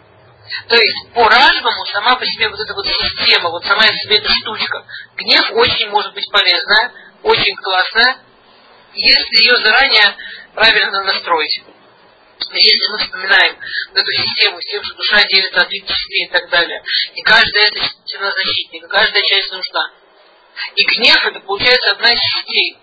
[0.69, 4.19] То есть по Ражбаму сама по себе вот эта вот система, вот сама по себе
[4.19, 4.85] эта штучка,
[5.17, 8.17] гнев очень может быть полезная, очень классная,
[8.97, 10.17] если ее заранее
[10.55, 11.63] правильно настроить.
[12.53, 13.57] Если мы вспоминаем
[13.95, 16.83] эту систему с тем, что душа делится три частей и так далее,
[17.15, 19.91] и каждая эта стена защитника, каждая часть нужна.
[20.75, 22.79] И гнев это получается одна из частей.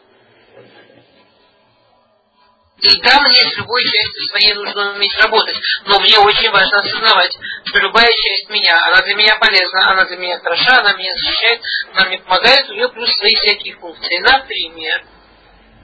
[2.83, 5.55] И там мне с любой частью своей нужно уметь работать.
[5.85, 7.31] Но мне очень важно осознавать,
[7.65, 11.61] что любая часть меня, она для меня полезна, она для меня хороша, она меня защищает,
[11.93, 14.17] она мне помогает, у нее плюс свои всякие функции.
[14.17, 15.05] Например,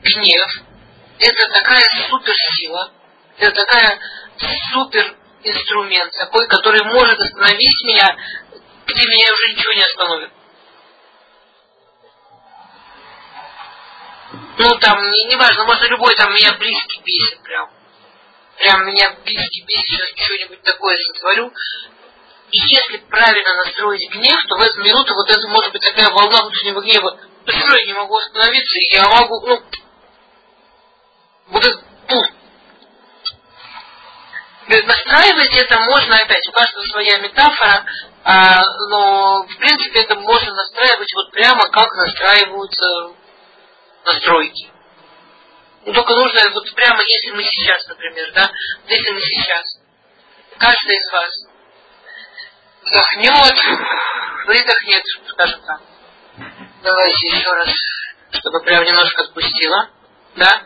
[0.02, 0.50] гнев–
[1.20, 2.92] это такая суперсила,
[3.38, 4.00] это такая
[4.72, 8.16] супер инструмент, такой, который может остановить меня,
[8.86, 10.32] где меня уже ничего не остановит.
[14.60, 17.70] ну там, не, не важно, может любой там меня близкий бесит прям.
[18.58, 21.54] Прям меня близкий бесит, сейчас что-нибудь такое сотворю.
[22.52, 26.42] И если правильно настроить гнев, то в эту минуту вот это может быть такая волна
[26.42, 27.20] внутреннего гнева.
[27.46, 29.64] То что я не могу остановиться, я могу, ну,
[31.50, 32.22] вот это, ну,
[34.68, 37.86] настраивать это можно опять, у каждого своя метафора,
[38.24, 43.16] а, но в принципе это можно настраивать вот прямо как настраиваются
[44.06, 44.70] настройки.
[45.86, 48.52] Ну, только нужно, вот прямо если мы сейчас, например, да,
[48.88, 49.80] если мы сейчас,
[50.58, 51.32] каждый из вас
[52.84, 53.58] вдохнет,
[54.46, 55.82] выдохнет, скажем так.
[56.84, 57.70] Давайте еще раз,
[58.32, 59.90] чтобы прям немножко отпустила,
[60.36, 60.64] да?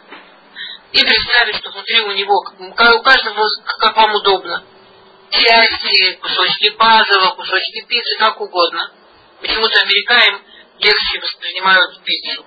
[0.93, 3.47] И представить, что внутри у него, у каждого,
[3.79, 4.63] как вам удобно,
[5.31, 8.91] части, кусочки пазла, кусочки пиццы, как угодно.
[9.41, 10.41] Почему-то американцам
[10.79, 12.45] легче воспринимают пиццу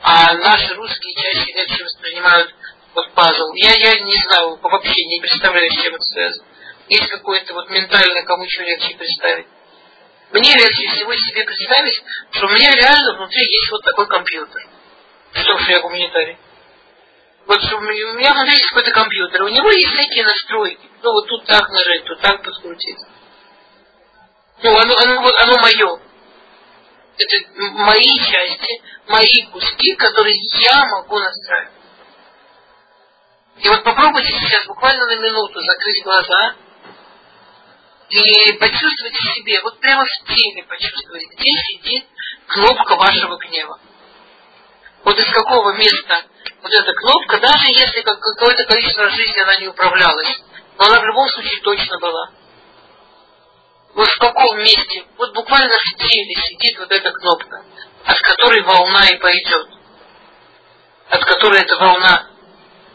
[0.00, 2.54] а наши русские чаще легче воспринимают
[2.94, 3.52] вот пазл.
[3.54, 6.46] Я, я не знаю, вообще не представляю, с чем это связано.
[6.88, 9.46] Есть какое-то вот ментальное, кому что легче представить.
[10.30, 14.68] Мне легче всего себе представить, что у меня реально внутри есть вот такой компьютер.
[15.32, 16.36] Что ж я гуманитарий.
[17.46, 20.90] Вот у меня внутри есть какой-то компьютер, у него есть всякие настройки.
[21.02, 22.98] Ну вот тут так нажать, тут так подкрутить.
[24.62, 26.00] Ну, оно, оно, вот, оно мое.
[27.18, 31.72] Это мои части, мои куски, которые я могу настраивать.
[33.58, 36.56] И вот попробуйте сейчас буквально на минуту закрыть глаза
[38.08, 42.06] и почувствуйте себе, вот прямо в теле почувствуйте, где сидит
[42.48, 43.78] кнопка вашего гнева.
[45.04, 46.24] Вот из какого места
[46.62, 50.40] вот эта кнопка, даже если какое-то количество жизни она не управлялась,
[50.78, 52.30] но она в любом случае точно была.
[53.94, 57.64] Вот в каком месте, вот буквально в теле сидит вот эта кнопка,
[58.04, 59.68] от которой волна и пойдет.
[61.08, 62.26] От которой эта волна,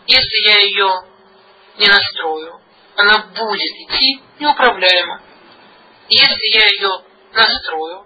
[0.05, 1.03] если я ее
[1.77, 2.61] не настрою,
[2.95, 5.21] она будет идти неуправляемо.
[6.09, 8.05] Если я ее настрою,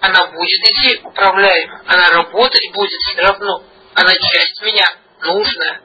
[0.00, 1.82] она будет идти управляемо.
[1.86, 3.62] Она работать будет все равно.
[3.94, 4.86] Она часть меня,
[5.20, 5.82] нужная.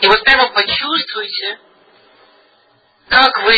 [0.00, 1.58] И вот прямо почувствуйте,
[3.08, 3.56] как вы,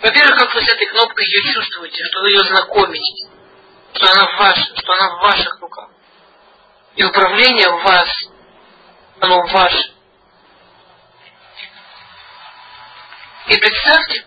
[0.00, 3.28] во-первых, как вы с этой кнопкой ее чувствуете, что вы ее знакомитесь,
[3.94, 5.90] что она ваша, что она в ваших руках.
[6.96, 8.08] И управление в вас,
[9.20, 9.92] оно ваше.
[13.48, 14.26] И представьте,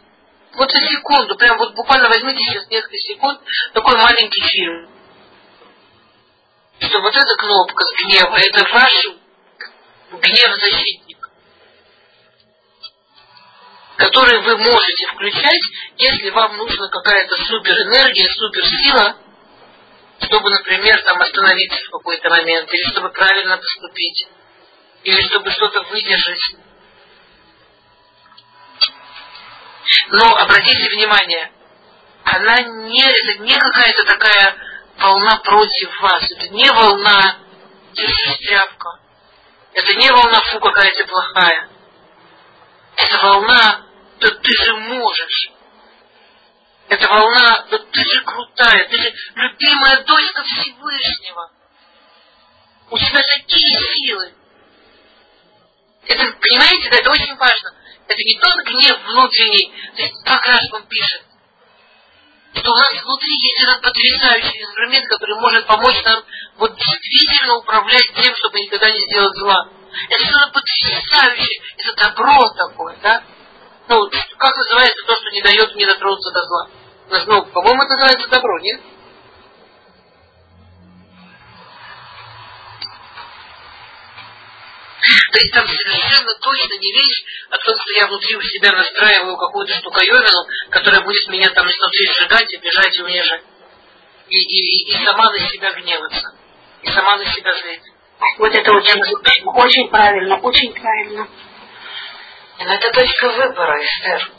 [0.54, 3.42] вот за секунду, прям вот буквально возьмите сейчас несколько секунд,
[3.74, 4.97] такой маленький фильм,
[6.88, 9.08] что вот эта кнопка с гнева, это ваш
[10.12, 11.30] гнев-защитник,
[13.98, 15.62] который вы можете включать,
[15.98, 19.18] если вам нужна какая-то суперэнергия, суперсила,
[20.22, 24.28] чтобы, например, там остановиться в какой-то момент, или чтобы правильно поступить,
[25.04, 26.56] или чтобы что-то выдержать.
[30.10, 31.52] Но обратите внимание,
[32.24, 34.67] она не, это не какая-то такая
[35.00, 37.40] волна против вас, это не волна
[37.94, 39.00] держись тряпка,
[39.74, 41.70] это не волна фу какая то плохая,
[42.96, 43.88] это волна
[44.20, 45.52] да ты же можешь.
[46.90, 51.52] Это волна, да ты же крутая, ты же любимая дочка Всевышнего.
[52.90, 54.34] У тебя такие силы.
[56.06, 57.74] Это, понимаете, да, это очень важно.
[58.08, 61.24] Это не тот гнев внутренний, то есть как Рашбам пишет,
[62.58, 66.24] что у нас внутри есть этот потрясающий инструмент, который может помочь нам
[66.58, 69.70] вот действительно управлять тем, чтобы никогда не сделать зла.
[70.10, 73.24] Это что-то потрясающее, это добро такое, да?
[73.88, 76.68] Ну, как называется то, что не дает мне дотронуться до зла?
[77.10, 78.82] Ну, по-моему, это называется добро, нет?
[85.32, 89.36] То есть там совершенно точно не вещь о том, что я внутри у себя настраиваю
[89.36, 93.44] какую-то штуковину, которая будет меня там изнутри сжигать, обижать и унижать.
[94.30, 96.34] И, и, и сама на себя гневаться.
[96.82, 97.84] И сама на себя злить.
[98.40, 99.02] Вот это очень,
[99.46, 101.28] очень правильно, очень правильно.
[102.60, 104.32] Но это точка выбора, Эстер.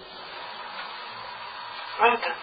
[1.98, 2.35] Правда?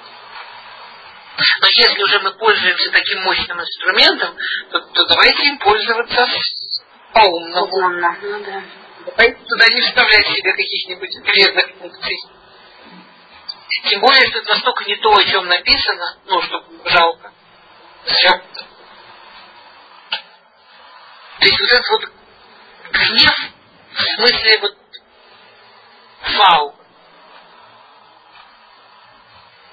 [1.62, 4.38] Но если уже мы пользуемся таким мощным инструментом,
[4.72, 6.28] то, то давайте им пользоваться
[7.16, 7.72] по-умному.
[7.72, 8.62] Умно, ну да.
[9.06, 12.18] Туда не вставлять себе каких-нибудь вредных функций.
[13.90, 17.32] Тем более, что это настолько не то, о чем написано, ну, что жалко.
[18.06, 18.42] Зачем?
[21.40, 22.12] То есть вот этот вот
[22.92, 23.36] гнев,
[23.94, 24.78] в смысле вот
[26.38, 26.76] вау.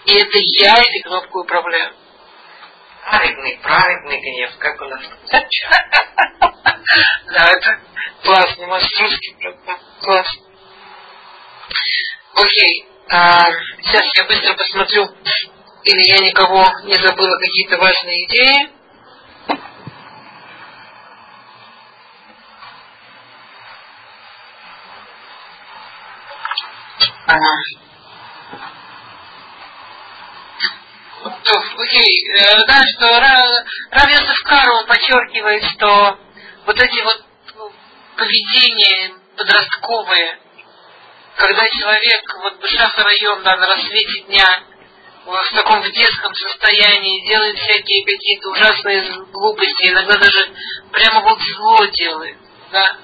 [0.04, 1.94] И это я этой кнопкой управляю.
[3.04, 5.02] Праведный, праведный гнев, как у нас.
[7.32, 7.80] Да, это
[8.22, 10.42] классно, московский, правда, классно.
[12.34, 13.40] Окей, а,
[13.82, 15.04] сейчас я быстро посмотрю,
[15.84, 18.70] или я никого не забыла какие-то важные идеи.
[31.44, 33.20] Окей, э, да, что
[33.90, 36.18] Равьосов Карл подчеркивает, что
[36.66, 37.24] вот эти вот
[37.56, 37.72] ну,
[38.16, 40.38] поведения подростковые,
[41.36, 44.62] когда человек вот Бышах район, да, на рассвете дня,
[45.24, 50.48] в таком в детском состоянии, делает всякие какие-то ужасные глупости, иногда даже
[50.92, 52.36] прямо вот зло делает,
[52.70, 52.96] да.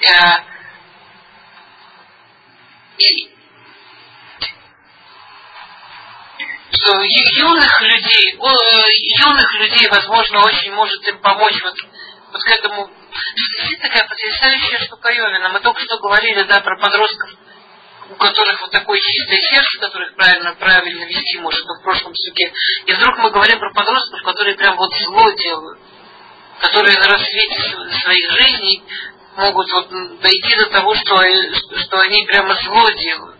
[0.00, 0.42] Э,
[2.98, 3.35] и
[6.72, 11.74] юных людей, юных людей, возможно, очень может им помочь вот,
[12.32, 12.90] вот к этому.
[13.72, 15.48] Это такая потрясающая штуковина.
[15.50, 17.30] Мы только что говорили, да, про подростков,
[18.10, 22.52] у которых вот такое чистое сердце, которых правильно, правильно вести может, в прошлом суке.
[22.86, 25.78] И вдруг мы говорим про подростков, которые прям вот зло делают,
[26.60, 27.60] которые на рассвете
[28.02, 28.82] своих жизней
[29.36, 31.16] могут вот дойти до того, что,
[31.80, 33.35] что они прямо зло делают.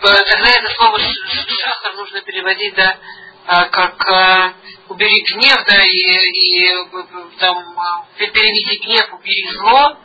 [0.00, 2.98] Тогда это слово шахар нужно переводить, да,
[3.46, 4.54] а, как а,
[4.88, 5.98] убери гнев, да, и,
[6.30, 7.76] и там
[8.16, 9.96] переведи гнев, убери зло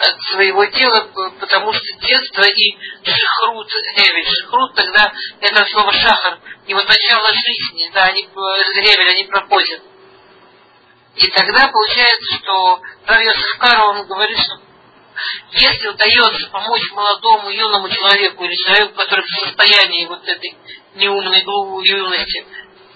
[0.00, 1.08] от своего тела,
[1.40, 7.90] потому что детство и шахрут, ревель, шахрут, тогда это слово шахар, и вот начало жизни,
[7.94, 8.28] да, они,
[8.74, 9.82] ревель, они проходят.
[11.16, 14.67] И тогда получается, что Равья Сахкара, он говорит, что
[15.52, 20.56] если удается помочь молодому, юному человеку или человеку, который в состоянии вот этой
[20.94, 21.42] неумной
[21.84, 22.46] юности,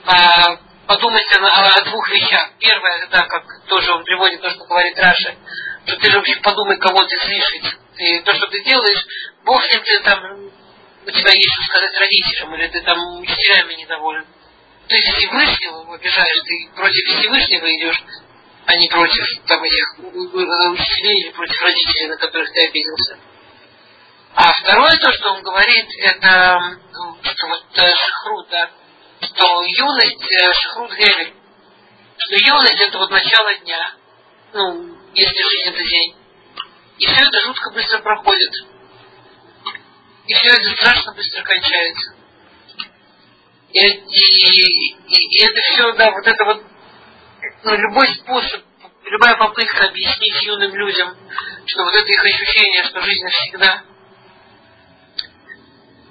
[0.04, 2.50] а, подумать о, о двух вещах.
[2.58, 5.34] Первое, да, как тоже он приводит то, что говорит Раша,
[5.86, 7.76] что ты же вообще подумай, кого ты слышишь.
[7.96, 9.04] Ты, то, что ты делаешь,
[9.44, 10.18] Бог если ты там,
[11.06, 14.26] у тебя есть что сказать родителям, или ты там учителями недоволен.
[14.88, 18.02] То есть Всевышнего обижаешь, ты против Всевышнего идешь,
[18.66, 23.18] а не против там этих учителей или против родителей, на которых ты обиделся.
[24.34, 26.78] А второе, то, что он говорит, это
[27.22, 28.70] что вот э, шахрут, да,
[29.20, 31.34] что юность э, шахрут гевель,
[32.16, 33.94] что юность это вот начало дня,
[34.54, 36.16] ну, если жизнь это день.
[36.98, 38.52] И все это жутко быстро проходит.
[40.26, 42.14] И все это страшно быстро кончается.
[43.72, 46.62] И, и, и, и это все, да, вот это вот,
[47.64, 48.62] ну, любой способ,
[49.04, 51.16] любая попытка объяснить юным людям,
[51.66, 53.82] что вот это их ощущение, что жизнь навсегда,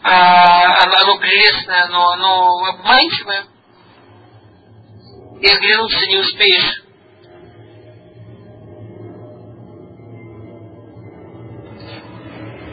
[0.04, 3.45] а, оно, оно прелестное, но оно обманчивое,
[5.41, 6.84] и оглянуться не успеешь.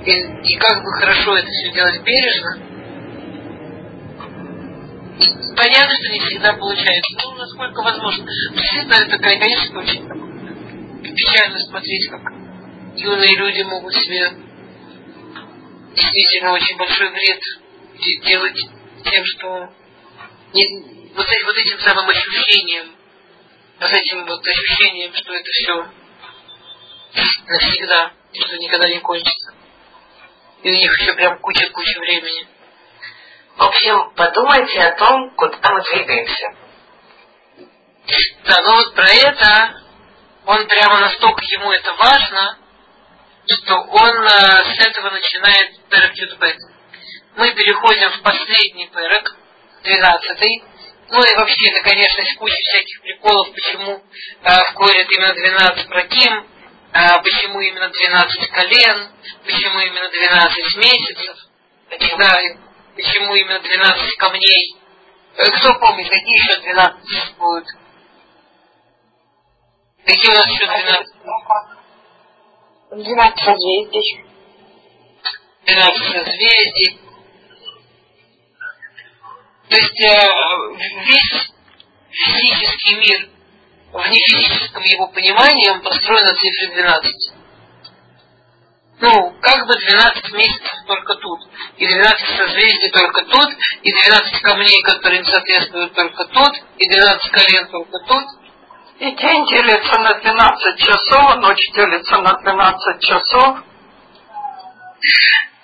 [0.04, 2.67] И, и как бы хорошо это все делать бережно,
[5.56, 8.24] понятно, что не всегда получается, но насколько возможно.
[8.24, 12.20] Действительно, это, конечно, очень печально смотреть, как
[12.96, 14.32] юные люди могут себе
[15.94, 17.40] действительно очень большой вред
[18.24, 18.58] делать
[19.04, 19.68] тем, что
[20.52, 22.94] не, вот, вот этим самым ощущением,
[23.80, 25.86] вот этим вот ощущением, что это все
[27.48, 29.54] навсегда, что никогда не кончится.
[30.62, 32.46] И у них еще прям куча-куча времени.
[33.58, 36.46] В общем, подумайте о том, куда мы двигаемся.
[38.44, 39.82] Да, ну вот про это
[40.46, 42.58] он прямо настолько ему это важно,
[43.48, 46.56] что он э, с этого начинает Перек Юдбет.
[47.34, 49.34] Мы переходим в последний Перек,
[49.82, 50.62] двенадцатый.
[51.10, 54.04] Ну и вообще, это, конечно, есть куча всяких приколов, почему
[54.44, 56.46] э, в Коре именно 12 проким,
[56.92, 59.08] э, почему именно 12 колен,
[59.44, 61.36] почему именно 12 месяцев.
[62.18, 62.67] Да,
[62.98, 64.76] почему именно 12 камней.
[65.36, 67.66] Э, кто помнит, какие еще 12 будут?
[70.04, 71.16] Какие у нас еще 12?
[72.90, 74.24] 12 созвездий.
[75.64, 77.00] 12 созвездий.
[79.68, 80.12] То есть э,
[81.04, 81.52] весь
[82.10, 83.28] физический мир
[83.92, 87.37] в нефизическом его понимании он построен на цифре 12
[89.00, 91.40] ну, как бы 12 месяцев только тут,
[91.76, 93.48] и 12 созвездий только тут,
[93.82, 98.24] и 12 камней, которые им соответствуют только тут, и 12 колен только тут.
[98.98, 103.58] И день делится на 12 часов, ночь делится на 12 часов.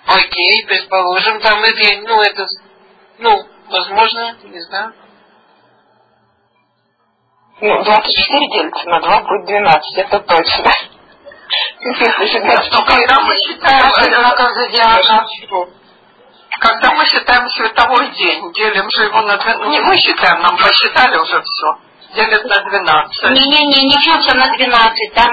[0.07, 2.45] Окей, предположим, там день, ну, это,
[3.17, 4.93] ну, возможно, не знаю.
[7.59, 10.94] Ну, 24 делится на 2 будет 12, это точно.
[12.71, 13.91] Но когда мы считаем
[16.59, 21.17] когда мы считаем световой день, делим же его на 12, не мы считаем, нам посчитали
[21.17, 23.23] уже все, делят на 12.
[23.31, 25.29] Не-не-не, не все на 12, там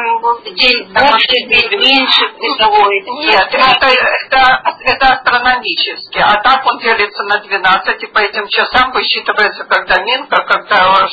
[0.55, 3.03] день больше, день меньше световой.
[3.25, 8.93] Нет, это, это, это астрономически, а так он делится на 12, и по этим часам
[8.93, 11.09] высчитывается, когда Минка, когда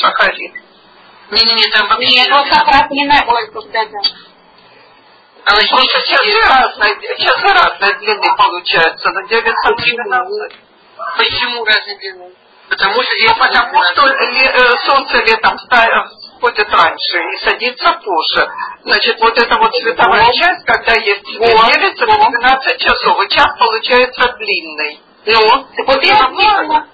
[0.00, 0.52] Шахарит.
[1.30, 2.16] Не-не-не, там вообще...
[2.16, 3.14] Нет, вот как раз не на...
[3.26, 3.98] Ой, да-да.
[5.44, 9.26] Просто часы разные, часы разной длины получаются, на
[9.94, 10.52] 12.
[11.18, 12.32] Почему разной длины?
[12.68, 15.58] Потому что ну, потому что э, солнце летом
[16.38, 18.50] входит раньше и садится позже.
[18.84, 24.34] Значит, вот эта вот световая часть, когда есть делится на 12 часов, и час получается
[24.38, 25.00] длинный.
[25.26, 26.86] Ну, вот это важно.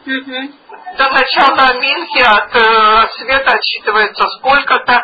[0.98, 5.02] До начала Минхи от э, света отсчитывается сколько-то,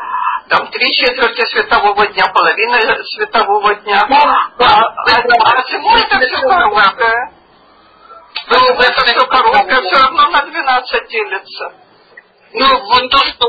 [0.49, 4.01] там три четверти светового дня, половина светового дня.
[4.09, 7.33] А, а, а зимой это все короткое.
[8.49, 11.73] Ну, это все короткое, все равно на 12 делится.
[12.53, 13.49] Ну, вот то, что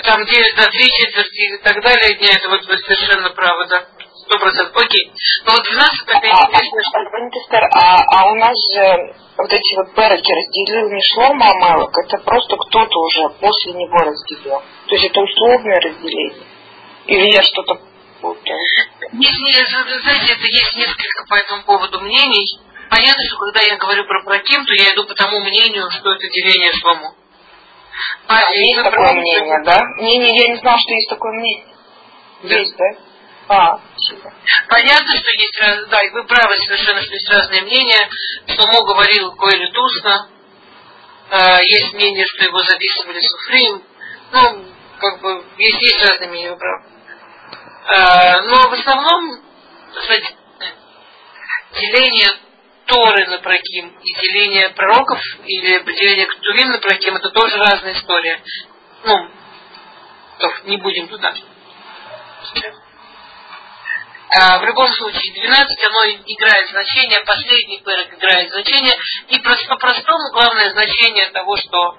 [0.00, 3.84] там где за три четверти и так далее дня, это вот вы совершенно правы, да.
[4.24, 4.76] Сто процентов.
[4.76, 5.12] Окей.
[5.44, 10.32] Но вот 12 опять А, интересно, а, а у нас же вот эти вот переки
[10.32, 14.62] разделил не Шлома Амелок, это просто кто-то уже после него разделил.
[14.92, 16.46] То есть это условное разделение.
[17.06, 17.80] Или я что-то
[18.20, 18.58] путаю?
[19.12, 22.60] Есть, не- знаете, это есть несколько по этому поводу мнений.
[22.90, 26.28] Понятно, что когда я говорю про Праким, то я иду по тому мнению, что это
[26.28, 27.14] деление Шлому.
[28.28, 29.80] А, А, и есть такое правы, мнение, да?
[29.96, 31.66] Не, не, я не знала, что есть такое мнение.
[32.42, 32.54] Да.
[32.58, 32.84] Есть, да?
[33.48, 33.80] А.
[34.68, 38.10] Понятно, что есть раз- да, и вы правы совершенно, что есть разные мнения.
[38.46, 40.28] Шломо говорил Коэлю Тусно,
[41.30, 43.82] Э, есть мнение, что его записывали Суфрим.
[44.32, 44.71] Ну,
[45.02, 46.84] как бы, есть, есть разные мнения, вы правы.
[47.88, 49.42] Э, но в основном,
[49.94, 50.36] кстати,
[51.74, 52.36] деление
[52.86, 58.40] Торы на Праким и деление пророков или деление Ктувим на Праким это тоже разная история.
[59.04, 59.28] Ну,
[60.64, 61.34] не будем туда.
[64.34, 68.94] А, в любом случае, 12 оно играет значение, последний пэрок играет значение,
[69.28, 71.98] и просто по-простому главное значение того, что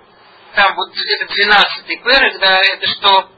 [0.56, 3.30] там вот это 12 пэрок, да, это что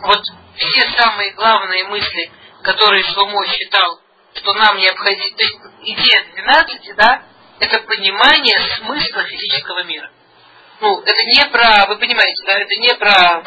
[0.00, 0.22] вот
[0.56, 2.30] все самые главные мысли,
[2.62, 4.00] которые Шломо считал,
[4.34, 7.22] что нам необходимо, то есть идея 12, да,
[7.60, 10.10] это понимание смысла физического мира.
[10.80, 13.42] Ну, это не про, вы понимаете, да, это не про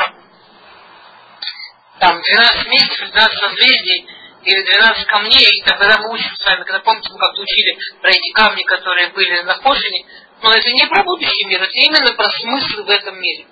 [1.99, 4.07] там 12 месяцев, 12 созвездий
[4.43, 8.09] или 12 камней, и тогда мы учим с вами, когда помните, мы как-то учили про
[8.09, 10.05] эти камни, которые были на Хошине,
[10.41, 13.45] но это не про будущий мир, это именно про смысл в этом мире.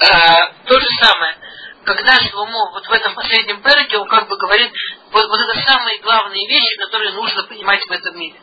[0.00, 1.36] А, то же самое,
[1.84, 4.72] когда Шломо вот в этом последнем переке, он как бы говорит,
[5.10, 8.38] вот, вот это самые главные вещи, которые нужно понимать в этом мире.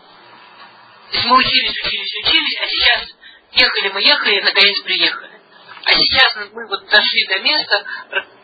[1.12, 3.10] То есть мы учились, учились, учились, а сейчас
[3.52, 5.40] ехали мы, ехали, и наконец приехали.
[5.86, 7.86] А сейчас мы вот дошли до места,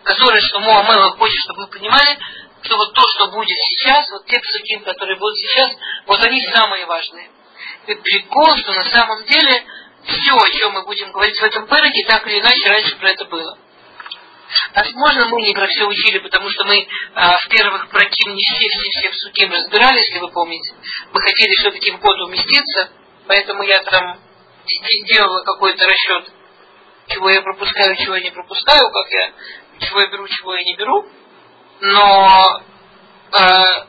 [0.03, 2.17] которое Шломо Амела хочет, чтобы мы понимали,
[2.65, 5.71] что вот то, что будет сейчас, вот те псуки, которые будут сейчас,
[6.07, 7.29] вот они самые важные.
[7.87, 9.63] И прикол, что на самом деле
[10.03, 13.25] все, о чем мы будем говорить в этом переке, так или иначе раньше про это
[13.25, 13.57] было.
[14.73, 18.69] Возможно, мы не про все учили, потому что мы а, в первых проким не все,
[18.69, 20.73] все, все в суким разбирались, если вы помните.
[21.11, 22.91] Мы хотели все-таки в год уместиться,
[23.27, 24.19] поэтому я там
[24.65, 26.31] де- делала какой-то расчет,
[27.07, 29.33] чего я пропускаю, чего я не пропускаю, как я,
[29.87, 31.05] чего я беру, чего я не беру.
[31.81, 32.61] Но
[33.33, 33.85] э,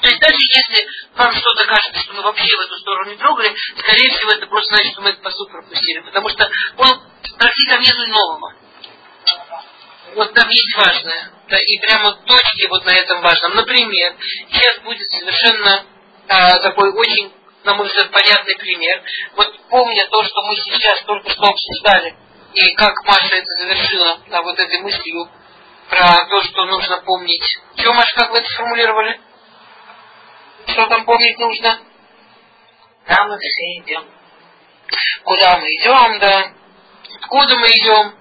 [0.00, 0.86] то есть даже если
[1.16, 4.74] вам что-то кажется, что мы вообще в эту сторону не трогали, скорее всего это просто
[4.74, 7.02] значит, что мы этот посуд пропустили, потому что он
[7.36, 8.54] практически там нету нового.
[10.14, 11.32] Вот там есть важное.
[11.48, 13.54] Да, и прямо точки вот на этом важном.
[13.56, 14.14] Например,
[14.50, 15.84] сейчас будет совершенно
[16.28, 17.32] а, такой очень,
[17.64, 19.02] на мой взгляд, понятный пример.
[19.36, 22.16] Вот помня то, что мы сейчас только что обсуждали,
[22.58, 25.30] и как Маша это завершила да, вот этой мыслью
[25.88, 27.58] про то, что нужно помнить.
[27.76, 29.20] Что, Маша, как вы это сформулировали?
[30.66, 31.80] Что там помнить нужно?
[33.06, 34.04] Да, мы все идем.
[35.24, 36.52] Куда мы идем, да?
[37.20, 38.14] Откуда мы идем?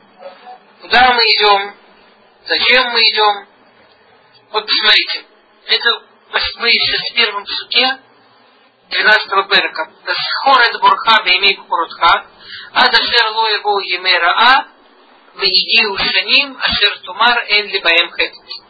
[0.82, 1.76] Куда мы идем?
[2.46, 3.48] Зачем мы идем?
[4.52, 5.26] Вот посмотрите.
[5.68, 6.04] Это
[6.60, 8.00] мы сейчас в первом суке
[8.90, 9.90] 12-го перека.
[10.06, 12.26] Схорет бурха беймей куротха,
[12.74, 14.66] ад ашер ло его емера а,
[15.36, 18.64] вейгиу шаним ашер тумар эн либаем хетит.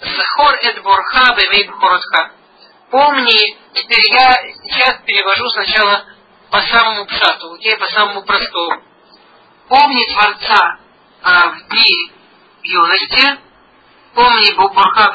[0.00, 2.32] Сахор эт бурха беймей куротха.
[2.90, 4.32] Помни, теперь я
[4.64, 6.04] сейчас перевожу сначала
[6.50, 8.82] по самому пшату, окей, по самому простому.
[9.68, 10.78] Помни Творца
[11.22, 12.12] а, в дни
[12.62, 13.38] юности,
[14.14, 15.12] помни Бурха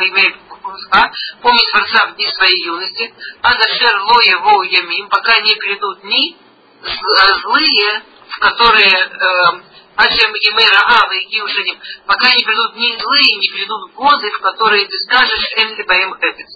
[0.64, 6.02] имеет помни Творца в дни своей юности, а дашер ло его ямим, пока не придут
[6.02, 6.38] дни
[6.82, 9.62] з- злые, в которые э,
[9.96, 14.86] Ашем Имера Ава и Киушаним, пока не придут дни злые, не придут годы, в которые
[14.88, 16.48] ты скажешь Эн Либаем Хэпец.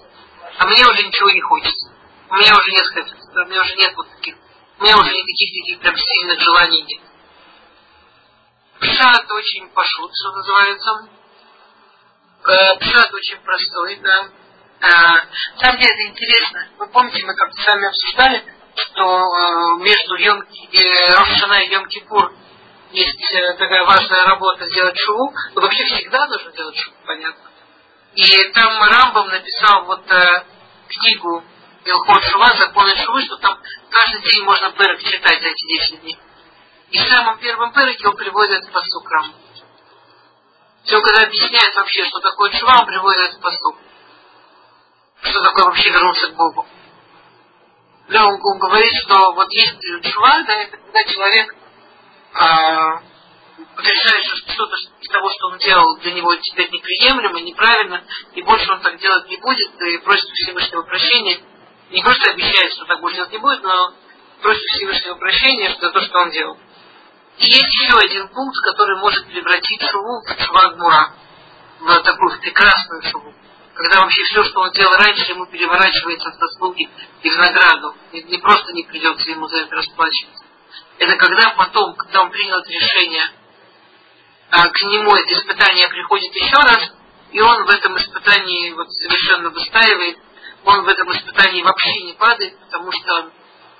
[0.57, 1.91] А мне уже ничего не хочется.
[2.29, 4.35] У меня уже нет хэпец, у меня уже нет вот таких,
[4.79, 7.01] у меня уже никаких таких прям сильных желаний нет.
[8.79, 11.09] Пшат очень пошут, что называется.
[12.45, 14.29] Э, Пшат очень простой, да.
[14.79, 14.89] Э,
[15.59, 18.43] Там, где это интересно, вы помните, мы как-то с вами обсуждали,
[18.75, 20.43] что э, между Йом,
[21.17, 22.33] Рошана и Йом Кипур
[22.91, 23.19] есть
[23.57, 25.33] такая важная работа сделать шуву.
[25.55, 27.49] Ну, вообще всегда нужно делать шуву, понятно.
[28.13, 30.03] И там Рамбам написал вот
[30.87, 31.43] книгу
[31.83, 33.59] Илхот Шува, законы Шувы, что там
[33.89, 36.17] каждый день можно пырок читать за эти 10 дней.
[36.91, 39.09] И в самом первом пыроке он приводит этот посук
[40.89, 43.75] Он когда объясняет вообще, что такое Шува, он приводит этот посук.
[45.21, 46.65] Что такое вообще вернуться к Богу.
[48.09, 51.55] Да, он, он говорит, что вот есть чува, да, это когда человек
[52.33, 53.01] а,
[53.77, 58.71] решает, что что-то из того, что он делал, для него теперь неприемлемо, неправильно, и больше
[58.71, 61.39] он так делать не будет, и просит Всевышнего прощения.
[61.89, 63.93] Не просто обещает, что так больше делать не будет, но
[64.41, 66.57] просит Всевышнего прощения за то, что он делал.
[67.39, 71.13] И есть еще один пункт, который может превратить шуву в швагмура,
[71.79, 73.33] в такую прекрасную шуву.
[73.75, 76.89] Когда вообще все, что он делал раньше, ему переворачивается в заслуги
[77.21, 77.95] и в награду.
[78.11, 80.45] И не просто не придется ему за это расплачиваться.
[80.97, 83.29] Это когда потом, когда он принял это решение,
[84.49, 86.91] а к нему это испытание приходит еще раз,
[87.31, 90.17] и он в этом испытании вот совершенно выстаивает,
[90.65, 93.29] он в этом испытании вообще не падает, потому что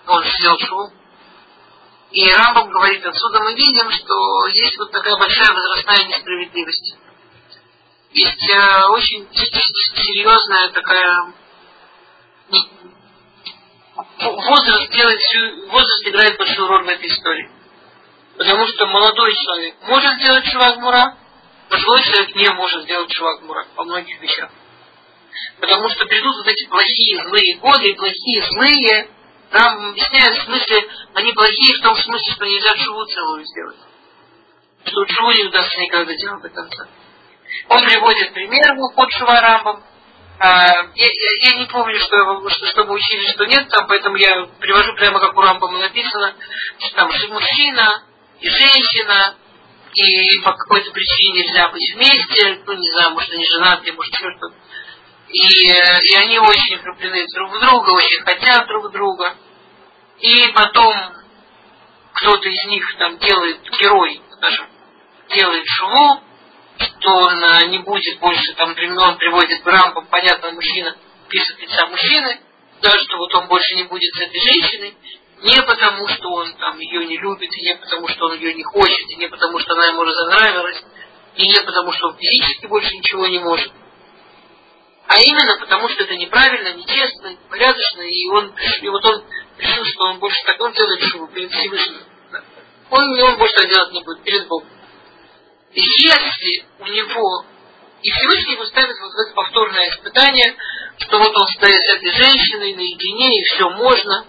[0.07, 0.91] он сделал шоу.
[2.11, 6.95] И Рамбам говорит, отсюда мы видим, что есть вот такая большая возрастная несправедливость.
[8.13, 11.33] Есть э, очень серьезная такая
[14.19, 17.49] возраст делает всю, возраст играет большую роль в этой истории.
[18.37, 21.17] Потому что молодой человек может сделать чувак мура,
[21.69, 24.51] пожилой человек не может сделать чувак мура по многих вещах.
[25.59, 29.09] Потому что придут вот эти плохие, злые годы, плохие, злые,
[29.51, 33.77] нам объясняют в смысле, они плохие в том смысле, что нельзя чуву целую сделать.
[34.85, 36.87] Что чуву не удастся никогда делать до конца.
[37.69, 39.83] Он приводит пример в уход Шуварамбам.
[40.39, 44.17] А, я, я, я не помню, что, что, что мы учили, что нет там, поэтому
[44.17, 46.35] я привожу прямо как у Рамбама написано,
[46.77, 48.03] что там что мужчина
[48.39, 49.35] и женщина,
[49.93, 54.29] и по какой-то причине нельзя быть вместе, ну не знаю, может они женаты, может еще
[54.37, 54.55] что-то.
[55.29, 59.35] И, и они очень влюблены друг в друга, очень хотят друг друга.
[60.19, 60.95] И потом
[62.13, 64.67] кто-то из них там делает, герой, скажем,
[65.29, 66.23] делает шуму,
[66.77, 70.95] что он э, не будет больше, там, он приводит рампу, понятно, мужчина
[71.27, 72.39] пишет лица мужчины,
[72.81, 74.97] да, что вот он больше не будет с этой женщиной,
[75.43, 78.63] не потому, что он там ее не любит, и не потому, что он ее не
[78.63, 80.83] хочет, и не потому, что она ему разонравилась,
[81.35, 83.71] и не потому, что он физически больше ничего не может,
[85.07, 89.23] а именно потому, что это неправильно, нечестно, непорядочно, и он и вот он
[89.57, 92.03] решил, что он больше так, он делает шубу перед Всевышним.
[92.89, 94.69] Он, он больше так делать не будет, перед Богом.
[95.73, 97.45] И если у него
[98.01, 100.55] и Всевышний его ставит вот это повторное испытание,
[100.99, 104.25] что вот он стоит с этой женщиной наедине, и все можно,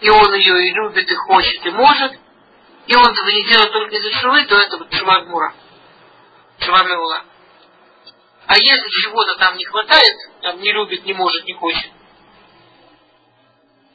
[0.00, 2.12] и он ее и любит, и хочет, и может,
[2.86, 5.54] и он этого не делает только из-за шувы, то это вот шувагмура,
[6.60, 7.24] шувамеула.
[8.48, 11.90] А если чего-то там не хватает, там не любит, не может, не хочет,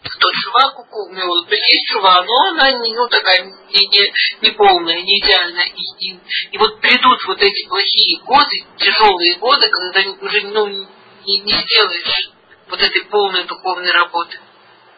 [0.04, 1.44] то чува куку меула.
[1.48, 5.66] То есть есть чува, но она не, ну, такая не, не, не полная, не идеальная.
[5.66, 6.20] И, и,
[6.52, 12.30] и вот придут вот эти плохие годы, тяжелые годы, когда уже ну, не, не сделаешь
[12.70, 14.40] вот этой полной духовной работы.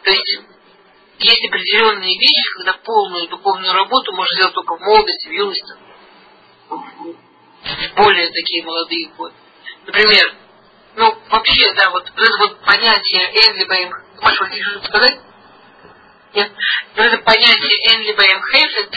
[0.03, 0.39] То есть
[1.19, 5.73] есть определенные вещи, когда полную духовную работу можно сделать только в молодости, в юности,
[6.67, 9.33] в более такие молодые годы.
[9.85, 10.35] Например,
[10.95, 15.19] ну, вообще, да, вот это вот понятие Энлибаем, Маша, вы что сказать?
[16.33, 16.51] Нет?
[16.95, 18.93] Но это понятие Энлибаем Хейфет,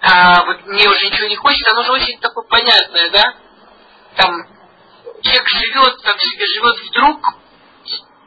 [0.00, 3.34] а вот мне уже ничего не хочется, оно же очень такое понятное, да?
[4.16, 4.32] Там
[5.22, 7.20] человек живет, там себе живет вдруг,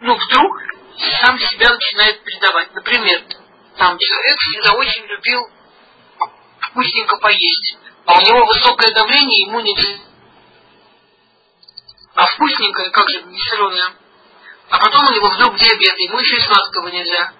[0.01, 0.61] ну, вдруг
[1.21, 2.73] сам себя начинает предавать.
[2.73, 3.21] Например,
[3.77, 5.41] там человек всегда очень любил
[6.59, 10.10] вкусненько поесть, а у него высокое давление, ему нельзя
[12.15, 13.95] а вкусненькое, как же, соленое.
[14.69, 17.33] А потом у него вдруг диабет, ему еще и сладкого нельзя.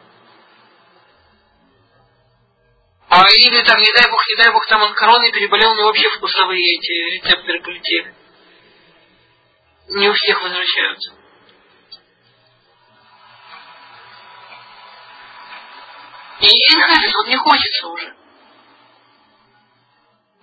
[3.10, 6.10] А или там, не дай бог, не дай бог, там он короной переболел, него вообще
[6.10, 8.16] вкусовые эти рецепторы полетели.
[9.90, 11.14] Не у всех возвращаются.
[16.40, 18.16] И инхазис, вот не хочется уже.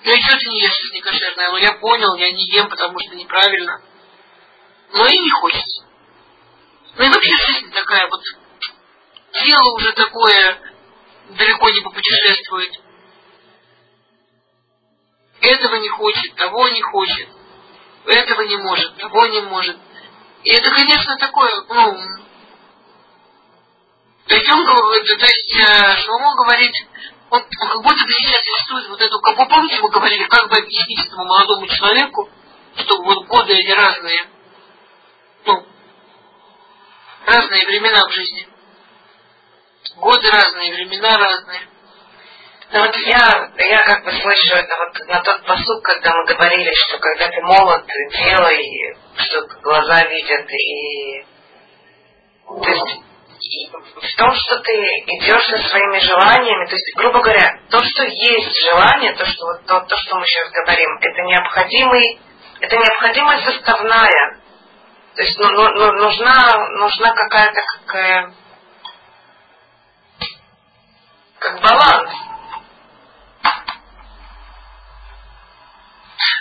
[0.05, 1.51] Ну и что ты не ешь, не кошерное?
[1.51, 3.83] Ну я понял, я не ем, потому что неправильно
[4.93, 5.85] но и не хочется.
[6.97, 8.21] Ну и вообще жизнь такая вот,
[9.33, 10.75] тело уже такое,
[11.31, 12.73] далеко не попутешествует.
[15.41, 17.29] Этого не хочет, того не хочет,
[18.07, 19.79] этого не может, того не может.
[20.43, 22.19] И это, конечно, такое, ну,
[24.89, 26.73] говорит, то есть э, Шломо говорит,
[27.31, 30.49] он, он как будто бы сейчас рисует вот эту, как вы помните, мы говорили, как
[30.49, 32.29] бы объяснить этому молодому человеку,
[32.77, 34.27] что вот годы они разные,
[37.29, 38.49] разные времена в жизни.
[39.97, 41.61] Годы разные, времена разные.
[42.71, 46.71] Ну вот я, я как бы слышу это вот на тот посуд, когда мы говорили,
[46.75, 51.25] что когда ты молод, делай, что глаза видят, и
[52.47, 53.03] то есть
[54.19, 59.15] том, что ты идешь со своими желаниями, то есть, грубо говоря, то, что есть желание,
[59.15, 62.21] то, что, вот, то, то, что мы сейчас говорим, это необходимый,
[62.61, 64.38] это необходимая составная.
[65.19, 68.35] То есть ну, ну, ну нужна, нужна какая-то какая,
[71.41, 72.11] как баланс.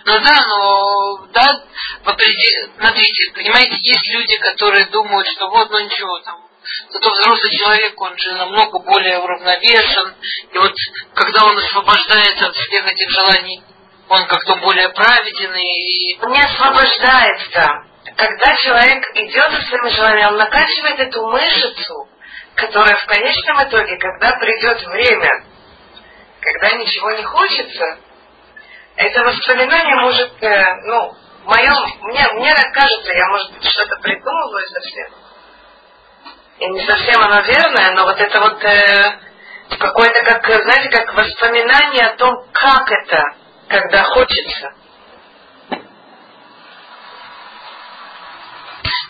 [0.05, 1.63] Ну да, но да,
[2.03, 6.47] смотрите, понимаете, есть люди, которые думают, что вот, ну ничего, там,
[6.91, 10.13] зато взрослый человек, он же намного более уравновешен,
[10.51, 10.75] и вот
[11.15, 13.63] когда он освобождается от всех этих желаний,
[14.07, 16.19] он как-то более праведен и...
[16.21, 17.86] Он не освобождается.
[18.15, 22.09] Когда человек идет за своими желаниями, он накачивает эту мышцу,
[22.55, 25.45] которая в конечном итоге, когда придет время,
[26.39, 27.99] когда ничего не хочется,
[28.95, 34.65] это воспоминание может, э, ну, в моем, мне, мне кажется, я, может быть, что-то придумываю
[34.67, 35.07] совсем.
[36.59, 39.19] И не совсем оно верное, но вот это вот э,
[39.77, 43.23] какое-то, как, знаете, как воспоминание о том, как это,
[43.67, 44.73] когда хочется.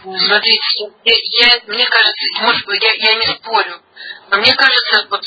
[0.03, 0.59] Смотрите,
[1.03, 3.81] я, я, мне кажется, может быть, я, я не спорю,
[4.29, 5.23] но мне кажется, вот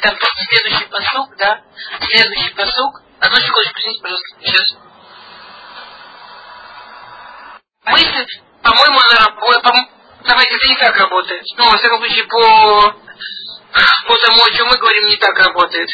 [0.00, 0.16] там
[0.48, 1.62] следующий посук, да,
[2.00, 4.76] следующий посук, Одну секундочку, извините, пожалуйста, сейчас.
[7.86, 8.26] Мысль,
[8.62, 9.62] по-моему, она работает.
[9.62, 11.42] По Давайте, это не так работает.
[11.56, 12.40] Ну, во всяком случае, по,
[14.06, 15.88] по тому, о чем мы говорим, не так работает.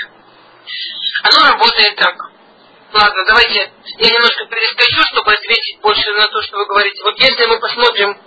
[1.23, 2.32] Оно работает так.
[2.93, 7.03] Ладно, давайте я немножко перескочу, чтобы ответить больше на то, что вы говорите.
[7.03, 8.19] Вот если мы посмотрим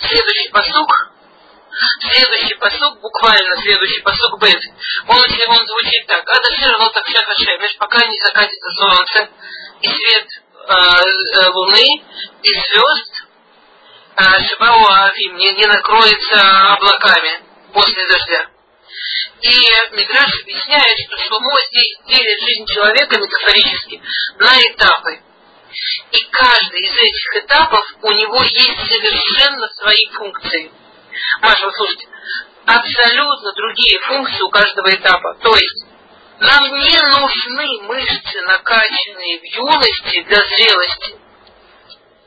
[0.00, 1.14] следующий посук,
[1.98, 4.62] Следующий посук, буквально следующий посук Бет,
[5.08, 6.22] он, он звучит так.
[6.28, 9.28] Адашир но так Хашемеш, пока не закатится солнце,
[9.80, 11.84] и свет э, э, луны,
[12.42, 13.26] и звезд,
[14.16, 17.40] э, Шибау Авим не, не накроется облаками
[17.72, 18.53] после дождя.
[19.40, 24.02] И Мидраш объясняет, что Шломо здесь делит жизнь человека метафорически
[24.38, 25.22] на этапы.
[26.12, 30.70] И каждый из этих этапов у него есть совершенно свои функции–
[31.40, 32.08] Маша, вот слушайте,
[32.66, 35.34] абсолютно другие функции у каждого этапа.
[35.42, 35.86] То есть
[36.40, 41.14] нам не нужны мышцы, накачанные в юности для зрелости.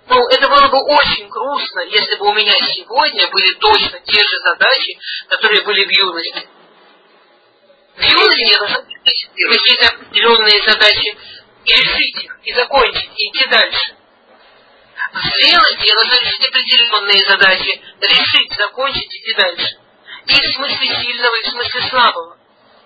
[0.10, 4.40] Ну, это было бы очень грустно, если бы у меня сегодня были точно те же
[4.40, 4.98] задачи,
[5.28, 6.48] которые были в юности.
[7.98, 8.82] Должна
[9.48, 11.18] какие-то определенные задачи
[11.66, 13.96] и решить их, и закончить, и идти дальше.
[15.14, 19.78] Сделать дело, решить определенные задачи, решить, закончить, идти дальше.
[20.28, 22.38] И в смысле сильного, и в смысле слабого.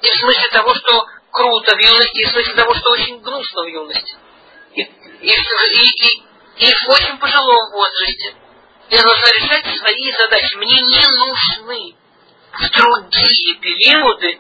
[0.01, 3.63] И в смысле того, что круто в юности, и в смысле того, что очень грустно
[3.63, 4.15] в юности.
[4.75, 4.87] И, и,
[5.21, 6.23] и, и,
[6.57, 8.35] и в очень пожилом возрасте.
[8.89, 10.55] Я должна решать свои задачи.
[10.55, 11.95] Мне не нужны
[12.53, 14.39] в другие периоды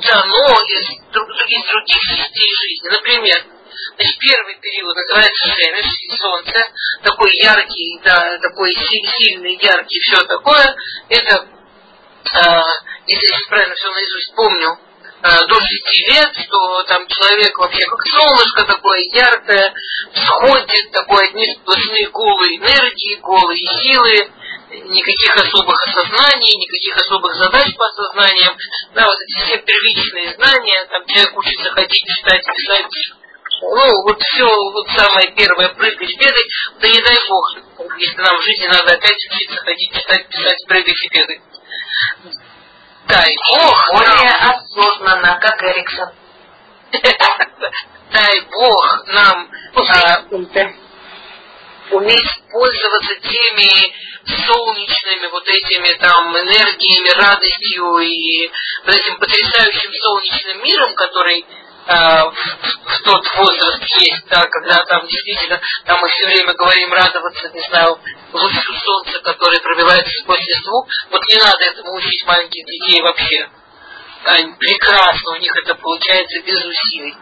[0.00, 2.88] дано из, из других частей жизни.
[2.88, 3.44] Например,
[3.96, 5.86] Значит, первый период называется Шемеш,
[6.18, 6.72] солнце,
[7.02, 10.74] такой яркий, да, такой сильный, яркий, все такое.
[11.08, 11.46] Это,
[12.34, 12.62] э,
[13.06, 14.78] если правильно все наизусть помню,
[15.22, 19.74] э, до шести лет, что там человек вообще как солнышко такое яркое,
[20.14, 24.32] сходит, такой одни сплошные голые энергии, голые силы,
[24.70, 28.56] никаких особых осознаний, никаких особых задач по осознаниям,
[28.94, 32.86] да, вот эти все первичные знания, там человек учится ходить, читать, писать,
[33.62, 36.50] ну, вот все, вот самое первое, прыгать, бегать,
[36.80, 41.04] да не дай бог, если нам в жизни надо опять учиться ходить, читать, писать, прыгать
[41.04, 41.40] и бегать.
[43.10, 43.92] Дай бог.
[43.92, 46.10] Более осознанно, как Эриксон.
[48.12, 50.22] Дай бог нам а,
[51.90, 53.94] уметь пользоваться теми
[54.46, 58.50] солнечными вот этими там энергиями, радостью и
[58.84, 61.44] вот этим потрясающим солнечным миром, который
[61.86, 66.92] Э, в, в тот возраст есть, да, когда там действительно, там мы все время говорим
[66.92, 67.98] радоваться, не знаю,
[68.32, 73.48] лучу солнца, которое пробивается сквозь листву, вот не надо этому учить маленьких детей вообще.
[74.24, 77.16] Они прекрасно, у них это получается без усилий.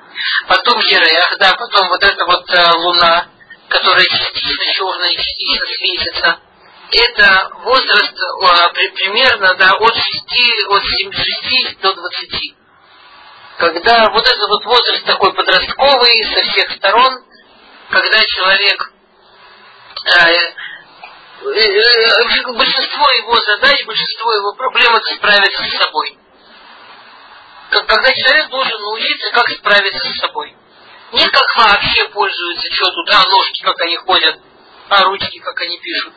[0.48, 3.28] Потом Ерех, да, потом вот эта вот а, луна,
[3.68, 6.40] которая частично черная, частично светится.
[6.90, 10.04] Это возраст а, при, примерно да, от 6,
[10.68, 12.54] от 7, 6 до 20
[13.58, 17.24] когда вот этот вот возраст такой подростковый со всех сторон,
[17.90, 18.92] когда человек
[20.14, 20.54] э,
[22.52, 26.16] большинство его задач, большинство его проблем это справиться с собой.
[27.70, 30.56] Когда человек должен научиться, как справиться с собой.
[31.12, 34.38] Не как вообще пользуются, что тут, а ножки, как они ходят,
[34.90, 36.12] а ручки, как они пишут.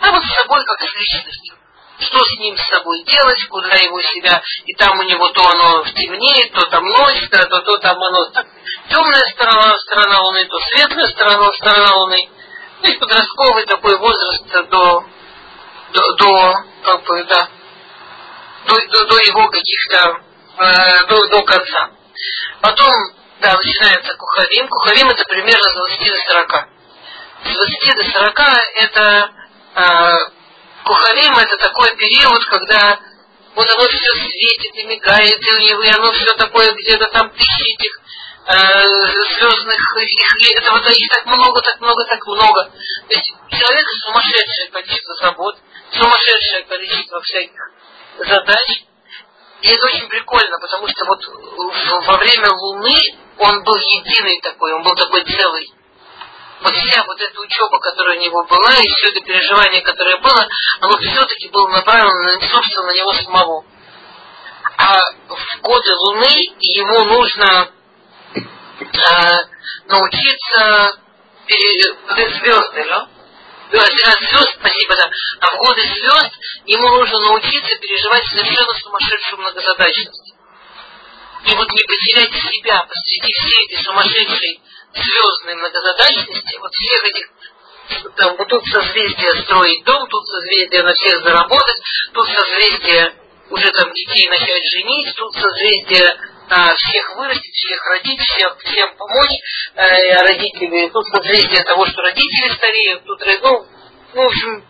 [0.00, 1.56] А вот с собой, как с личностью.
[1.98, 5.82] что с ним с собой делать, куда его себя, и там у него то оно
[5.84, 8.46] темнеет, то там носит, а то, то там оно так,
[8.90, 12.28] темная сторона, сторона Луны, то светлая сторона, сторона Луны.
[12.82, 15.06] То есть подростковый такой возраст до,
[15.92, 17.48] до, до как бы, да,
[18.66, 20.20] до, до, до его каких-то,
[20.58, 21.90] э, до, до конца.
[22.60, 22.92] Потом,
[23.40, 24.68] да, начинается кухарим.
[24.68, 26.68] Кухарим это примерно с 20 до 40.
[27.44, 28.40] С 20 до 40
[28.76, 29.30] это
[29.74, 30.36] э,
[30.86, 33.00] Кухарим это такой период, когда
[33.56, 38.00] вот оно все светит и мигает, и оно все такое где-то там тысячи этих
[38.46, 38.82] э,
[39.34, 42.64] звездных, их, это вот их так много, так много, так много.
[43.08, 45.58] То есть человек сумасшедшее количество забот,
[45.90, 47.70] сумасшедшее количество всяких
[48.18, 48.84] задач.
[49.62, 51.20] И это очень прикольно, потому что вот
[52.06, 52.96] во время Луны
[53.38, 55.72] он был единый такой, он был такой целый
[56.60, 60.48] вот вся вот эта учеба, которая у него была, и все это переживание, которое было,
[60.80, 63.64] оно все-таки было направлено, собственно, на него самого.
[64.78, 64.94] А
[65.28, 67.70] в годы Луны ему нужно
[68.34, 68.84] э,
[69.86, 71.00] научиться
[71.46, 71.94] пере...
[72.40, 73.08] звезды, да?
[73.70, 75.10] звезд, спасибо, да.
[75.40, 76.32] А в годы звезд
[76.66, 80.25] ему нужно научиться переживать совершенно сумасшедшую многозадачность.
[81.46, 84.60] И вот не потерять себя посреди всей этой сумасшедшей
[84.94, 87.30] звездной многозадачности, вот всех этих
[88.16, 91.82] там, вот тут созвездие строить дом, тут созвездие на всех заработать,
[92.12, 93.14] тут созвездие
[93.50, 96.16] уже там детей начать женить, тут созвездие
[96.48, 99.38] а, всех вырастить, всех родить, всех, всем помочь,
[99.74, 103.66] э, родители, тут созвездие того, что родители стареют, тут, ну,
[104.14, 104.64] ну, в общем,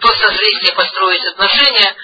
[0.00, 1.94] тут созвездие построить отношения,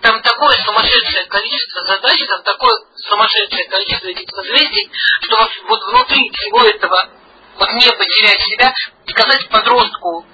[0.00, 2.72] там такое сумасшедшее количество задач, там такое
[3.08, 4.90] сумасшедшее количество этих созвездий,
[5.22, 7.10] что вот внутри всего этого
[7.58, 8.72] вот не потерять себя,
[9.06, 10.26] сказать подростку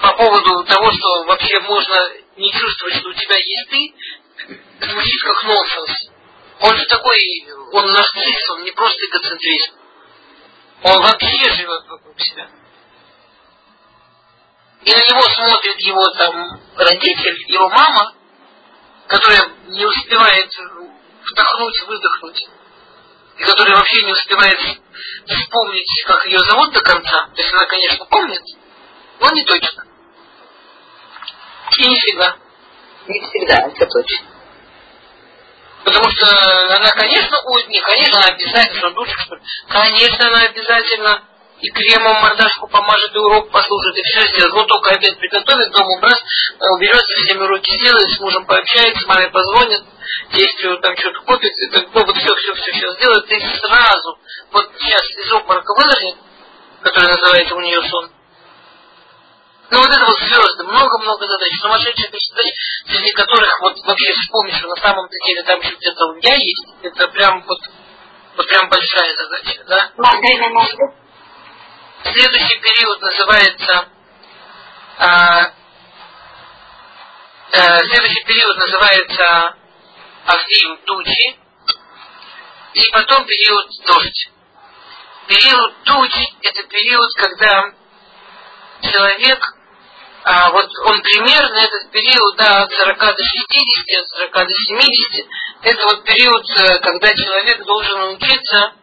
[0.00, 1.96] по поводу того, что вообще можно
[2.36, 6.10] не чувствовать, что у тебя есть ты, звучит как нонсенс.
[6.60, 7.18] Он же такой,
[7.72, 9.72] он нарцисс, он не просто эгоцентрист.
[10.84, 12.48] Он вообще живет вокруг себя
[14.84, 18.14] и на него смотрит его там родитель, его мама,
[19.08, 20.50] которая не успевает
[21.30, 22.48] вдохнуть, выдохнуть,
[23.38, 24.58] и которая вообще не успевает
[25.26, 27.28] вспомнить, как ее зовут до конца.
[27.34, 28.42] То есть она, конечно, помнит,
[29.20, 29.84] но не точно.
[31.76, 32.36] И не всегда.
[33.06, 34.26] Не всегда, это точно.
[35.84, 36.26] Потому что
[36.76, 39.42] она, конечно, ой, не, конечно, она обязательно, что ли.
[39.68, 41.24] Конечно, она обязательно
[41.60, 44.54] и кремом мордашку помажет, и урок послушает, и все сделает.
[44.54, 49.06] Вот только обед приготовит, дом убрать, э, уберется, всеми уроки сделает, с мужем пообщается, с
[49.06, 49.82] мамой позвонит,
[50.32, 54.18] если там что-то купит, и так, ну, вот все, все, все, все сделает, и сразу,
[54.52, 56.16] вот сейчас из обморока выложит,
[56.82, 58.10] который называется у нее сон,
[59.70, 62.54] ну вот это вот звезды, много-много задач, сумасшедшие количество задач,
[62.86, 66.66] среди которых вот вообще вспомнишь, что на самом деле там еще где-то у меня есть,
[66.82, 67.58] это прям вот,
[68.36, 69.90] вот прям большая задача, да?
[72.02, 73.88] Следующий период называется
[74.98, 75.52] а,
[77.50, 79.56] а, следующий период называется
[80.26, 81.38] Авдим тучи,
[82.74, 84.30] и потом период дождь.
[85.26, 87.72] Период тучи– это период, когда
[88.82, 89.40] человек,
[90.24, 95.26] а, вот он примерно этот период да, от 40 до 60, от 40 до 70,
[95.62, 98.77] это вот период, э, когда человек должен научиться а,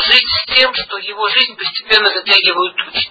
[0.00, 3.10] жить с тем, что его жизнь постепенно затягивают тучи.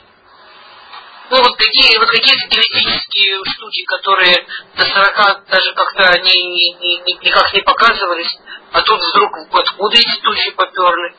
[1.31, 4.45] Ну вот такие вот какие-то теоретические штуки, которые
[4.75, 8.37] до 40 даже как-то они ни, ни, никак не показывались,
[8.73, 11.15] а тут вдруг откуда эти тучи поперли.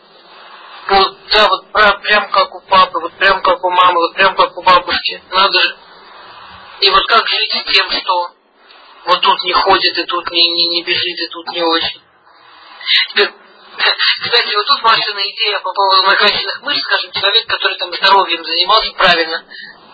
[0.88, 4.56] Вот, да, вот прям как у папы, вот прям как у мамы, вот прям как
[4.56, 5.22] у бабушки.
[5.30, 5.76] Надо же.
[6.80, 8.32] И вот как жить с тем, что
[9.06, 12.02] вот тут не ходит, и тут не, не, не бежит, и тут не очень.
[13.10, 13.30] Теперь
[14.22, 18.92] кстати, вот тут Машина идея по поводу накачанных мышц, скажем, человек, который там здоровьем занимался
[18.92, 19.44] правильно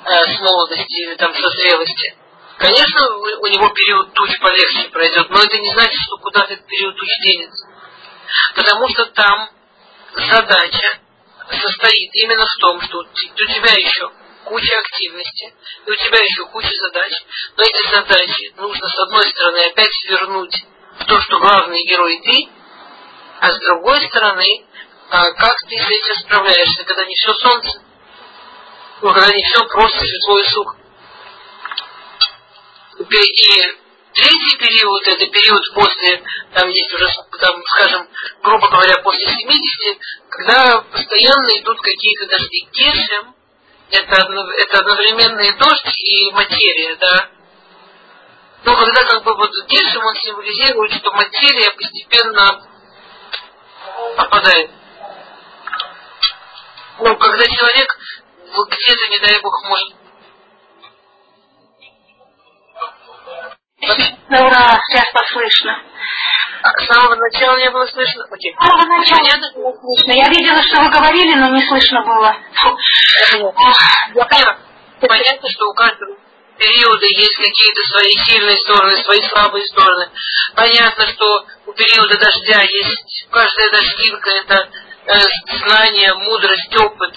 [0.04, 2.16] э, с молодости или там со зрелости.
[2.58, 6.96] Конечно, у него период туч полегче пройдет, но это не значит, что куда-то этот период
[6.96, 7.68] туч денется.
[8.56, 9.50] Потому что там
[10.14, 11.00] задача
[11.50, 14.10] состоит именно в том, что у тебя еще
[14.44, 15.54] куча активности,
[15.86, 17.12] и у тебя еще куча задач,
[17.56, 20.64] но эти задачи нужно с одной стороны опять вернуть
[20.98, 22.48] в то, что главный герой ты,
[23.40, 24.66] а с другой стороны,
[25.10, 27.80] а как ты с этим справляешься, когда не все солнце,
[29.00, 30.76] ну, когда не все просто светло и сухо.
[32.98, 33.04] И
[34.14, 36.22] третий период, это период после,
[36.52, 37.08] там есть уже,
[37.40, 38.08] там, скажем,
[38.42, 39.98] грубо говоря, после 70,
[40.30, 42.68] когда постоянно идут какие-то дожди.
[42.72, 43.34] Гешем
[43.90, 47.30] это, это одновременно и дождь, и материя, да.
[48.64, 52.66] Но когда как бы вот Гершем, он символизирует, что материя постепенно
[54.16, 54.70] опадает.
[56.98, 57.98] Ну, когда человек
[58.44, 59.96] где-то, не дай бог, может
[64.30, 65.82] Ура, сейчас послышно.
[66.62, 68.24] А с самого начала не было слышно?
[68.30, 68.54] Окей.
[68.58, 70.12] С самого начала не было слышно.
[70.12, 72.36] Я видела, что вы говорили, но не слышно было.
[74.14, 74.58] Я поняла.
[75.00, 76.16] Понятно, что у каждого
[76.58, 80.10] периода есть какие-то свои сильные стороны, свои слабые стороны.
[80.54, 84.68] Понятно, что у периода дождя есть каждая дождинка это
[85.06, 85.18] э,
[85.58, 87.14] знание, мудрость, опыт.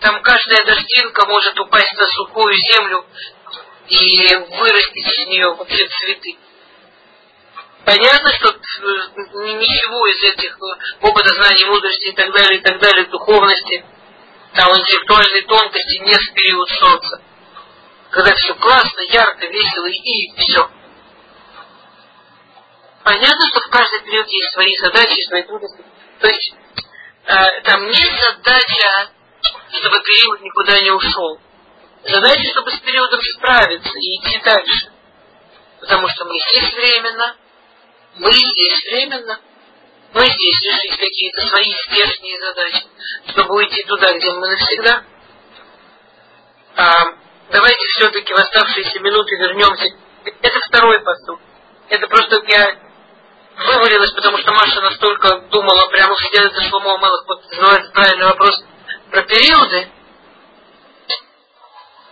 [0.00, 3.04] Там каждая дождинка может упасть на сухую землю
[3.88, 6.36] и вырастить из нее вообще цветы.
[7.84, 12.78] Понятно, что э, ничего из этих э, опыта, знаний, мудрости и так далее, и так
[12.80, 13.84] далее, духовности,
[14.54, 17.20] там интеллектуальной тонкости нет в период солнца.
[18.16, 20.70] Когда все классно, ярко, весело и все.
[23.04, 25.84] Понятно, что в каждый период есть свои задачи, свои трудности.
[26.20, 26.54] То есть
[27.26, 29.10] э, там нет задача,
[29.68, 31.38] чтобы период никуда не ушел.
[32.04, 34.92] Задача, чтобы с периодом справиться и идти дальше.
[35.80, 37.36] Потому что мы здесь временно,
[38.14, 39.40] мы здесь временно,
[40.14, 42.86] мы здесь решить какие-то свои здешние задачи,
[43.26, 45.04] чтобы уйти туда, где мы навсегда.
[46.76, 49.96] А, давайте все-таки в оставшиеся минуты вернемся.
[50.24, 51.40] Это второй поступ.
[51.88, 52.78] Это просто я
[53.56, 58.64] вывалилась, потому что Маша настолько думала, прямо сидела за Шломо Малых, вот задавать правильный вопрос
[59.10, 59.88] про периоды,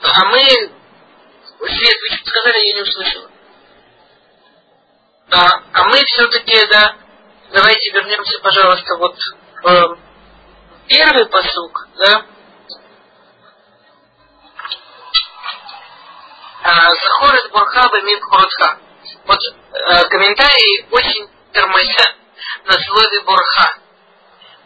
[0.01, 0.41] а мы...
[1.67, 3.31] Свет, вы что сказали, я не услышала.
[5.31, 6.97] А, а мы все-таки, да,
[7.53, 9.17] давайте вернемся, пожалуйста, вот
[9.63, 9.99] в
[10.89, 12.27] первый посук, да.
[16.65, 18.79] Захорет Бурхаба Мибхуртха.
[19.27, 22.17] Вот э, комментарии очень тормозят
[22.65, 23.79] на слове Бурха.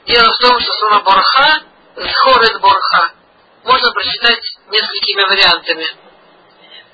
[0.06, 1.62] Дело в том, что слово Бурха,
[1.96, 3.12] Захорет Бурха,
[3.64, 5.86] можно прочитать несколькими вариантами.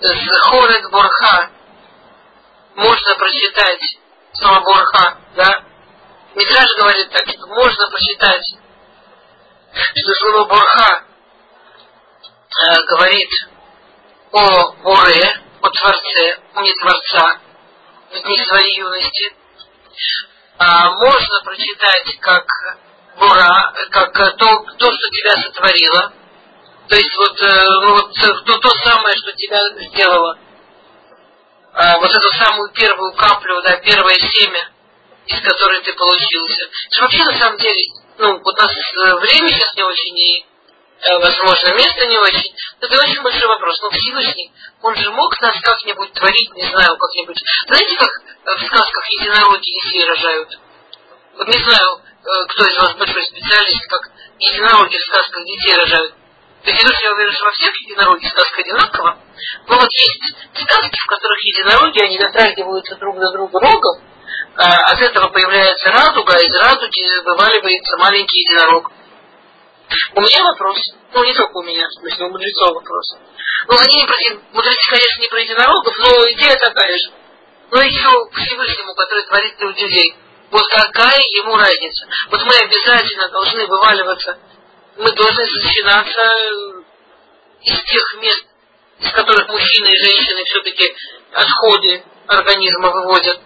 [0.01, 1.51] Захорет Бурха
[2.77, 3.99] можно прочитать
[4.33, 5.65] слово Бурха, да?
[6.35, 8.55] Митраж говорит так, что можно прочитать,
[9.75, 11.05] что слово Бурха
[12.57, 13.31] э, говорит
[14.35, 17.39] о Боре, о Творце, не Творца,
[18.11, 19.33] в дни своей юности.
[20.59, 22.45] А можно прочитать как
[23.17, 26.13] Бура, как то, то, что тебя сотворило,
[26.89, 28.13] то есть вот, э, вот
[28.45, 30.39] то, то самое, что тебя сделало.
[31.73, 34.69] А, вот эту самую первую каплю, да, первое семя,
[35.27, 36.71] из которой ты получился.
[36.91, 37.85] Что вообще на самом деле,
[38.19, 40.47] ну, у нас э, время сейчас не очень и,
[41.01, 42.54] э, возможно, место не очень.
[42.85, 43.81] Это очень большой вопрос.
[43.81, 47.41] Но Всевышний, он же мог нас как-нибудь творить, не знаю, как-нибудь.
[47.67, 48.11] Знаете, как
[48.59, 50.49] в сказках единороги детей рожают?
[51.37, 52.01] Вот не знаю,
[52.49, 56.15] кто из вас большой специалист, как единороги в сказках детей рожают.
[56.63, 59.19] То есть я уверен, что во всех единороги сказка одинакова.
[59.67, 64.03] Но вот есть сказки, в которых единороги, они дотрагиваются друг до друга рогом,
[64.57, 68.93] а от этого появляется радуга, а из радуги вываливается маленький единорог.
[70.15, 70.79] У меня вопрос,
[71.13, 73.17] ну не только у меня, в смысле у мудрецов вопрос.
[73.69, 74.17] Ну они не про,
[74.53, 77.13] мудрецы, конечно, не про единорогов, но идея такая же.
[77.71, 80.15] Но еще Всевышнему, который творит людей.
[80.51, 82.07] Вот какая ему разница?
[82.31, 84.39] Вот мы обязательно должны вываливаться
[84.97, 86.21] мы должны начинаться
[87.63, 88.47] из тех мест,
[89.01, 90.95] из которых мужчины и женщины все-таки
[91.33, 93.41] отходы организма выводят.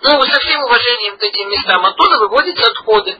[0.00, 3.18] Ну, со всем уважением к этим местам, оттуда выводятся отходы.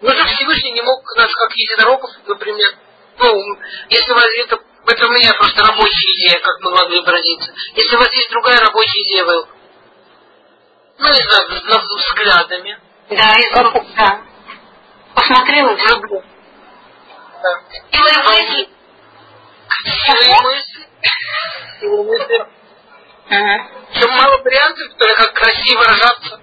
[0.00, 2.78] Но же Всевышний не мог нас, как единорогов, например,
[3.18, 7.10] ну, если у вас это, это у меня просто рабочая идея, как мы могли бы
[7.10, 7.52] родиться.
[7.74, 9.46] Если у вас есть другая рабочая идея, вы,
[10.98, 12.78] ну, не знаю, взглядами,
[13.08, 14.22] да, из да.
[15.14, 16.22] Посмотрела и люблю.
[17.42, 17.60] Да.
[17.92, 18.68] Силой мысли.
[19.84, 20.88] Силой мысли.
[21.80, 22.46] Силой мысли.
[23.30, 23.68] Ага.
[23.94, 26.40] Чем мало вариантов, то как красиво рожаться.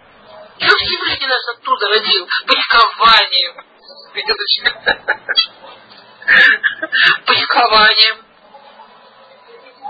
[0.59, 2.27] Что Всевышний нас оттуда родил?
[2.47, 3.65] Почкованием.
[7.25, 8.17] Почкованием.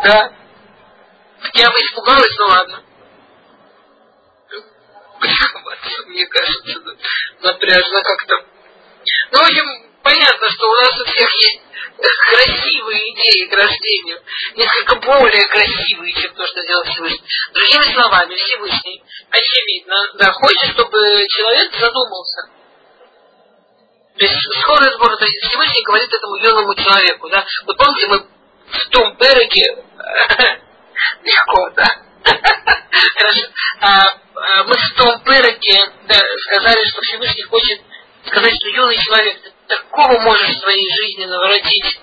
[0.03, 0.34] Да.
[1.53, 2.84] Я бы испугалась, ну ладно
[6.14, 6.80] мне кажется,
[7.41, 8.45] напряжно как-то.
[9.32, 9.66] Ну, в общем,
[10.03, 11.61] понятно, что у нас у всех есть
[12.30, 14.20] красивые идеи к рождению,
[14.56, 17.28] несколько более красивые, чем то, что сделал Всевышний.
[17.54, 22.49] Другими словами, Всевышний, очевидно, да, хочет, чтобы человек задумался.
[24.18, 27.45] То есть схора сбора, то есть Всевышний говорит этому юному человеку, да.
[27.66, 28.28] Вот помните, мы
[28.68, 29.84] в том береге
[31.24, 31.88] легко, да?
[33.82, 33.89] А,
[34.36, 35.91] а, мы в том береге
[36.47, 37.82] сказали, что Всевышний хочет
[38.26, 39.38] сказать, что юный человек,
[39.76, 41.99] такого можешь в своей жизни наворотить.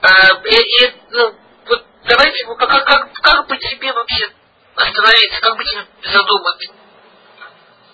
[0.00, 1.34] А, и, и, ну,
[1.66, 4.30] вот давайте, как, как, как бы тебе вообще
[4.76, 6.72] остановиться, как бы тебе задуматься.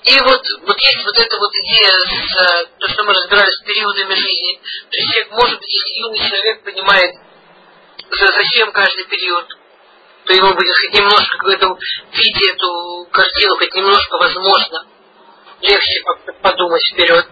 [0.04, 3.64] И вот, вот есть вот эта вот идея, с, э, то, что мы разбирались с
[3.64, 4.60] периодами жизни.
[4.90, 7.14] То есть человек, может быть, если юный человек понимает,
[8.10, 9.46] зачем каждый период,
[10.26, 11.78] то ему будет хоть немножко, в этом
[12.12, 14.86] виде эту картину, хоть немножко, возможно,
[15.64, 16.02] легче
[16.42, 17.26] подумать вперед.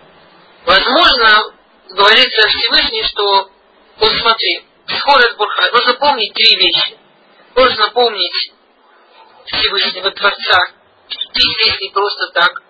[0.64, 1.54] Возможно,
[1.90, 3.50] говорится Всевышний, что,
[3.98, 6.98] вот смотри, скорость Бурха, нужно помнить три вещи.
[7.54, 8.52] Нужно помнить
[9.44, 10.72] Всевышнего Творца,
[11.08, 12.62] ты здесь не просто так.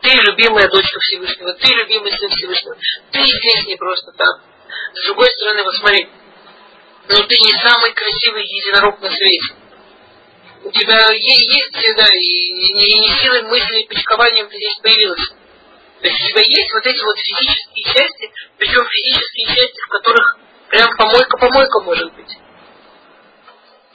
[0.00, 2.76] Ты любимая дочка Всевышнего, ты любимый сын Всевышнего.
[3.10, 4.40] Ты здесь не просто так.
[4.94, 6.08] С другой стороны, вот смотри,
[7.08, 9.54] но ты не самый красивый единорог на свете.
[10.64, 15.28] У тебя есть, да, и не, не силой мысли и почкованием здесь появилась.
[16.00, 20.38] То есть у тебя есть вот эти вот физические части, причем физические части, в которых
[20.70, 22.32] прям помойка-помойка может быть.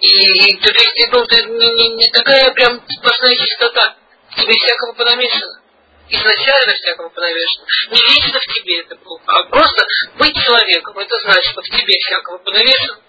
[0.01, 3.95] И, и то есть ну, ты не, не, не такая прям сплошная чистота.
[4.37, 5.61] Тебе всякого понамешано.
[6.09, 7.65] Изначально всякого понамешано.
[7.89, 9.85] Не лично в тебе это было, а просто
[10.19, 10.97] быть человеком.
[10.99, 12.99] Это значит, что в тебе всякого понамешано.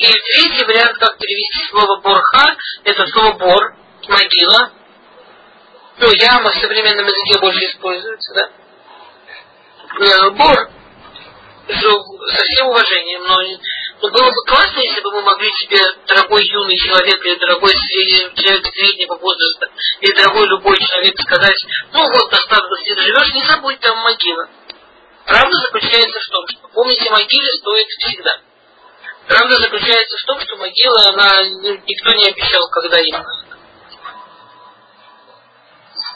[0.00, 3.76] И третий вариант, как перевести слово борха, это слово бор,
[4.08, 4.72] могила.
[5.98, 8.50] Ну, яма в современном языке больше используется, да?
[10.00, 10.70] Э, бор,
[11.68, 13.42] со всем уважением, но
[14.00, 18.64] но было бы классно, если бы мы могли тебе, дорогой юный человек, или дорогой человек
[18.72, 19.68] среднего возраста,
[20.00, 24.48] или дорогой любой человек сказать, ну вот, достаточно, ты живешь, не забудь там могила.
[25.26, 28.40] Правда заключается в том, что помните, могиле стоит всегда.
[29.30, 31.42] Правда заключается в том, что могила, она
[31.86, 33.46] никто не обещал, когда именно.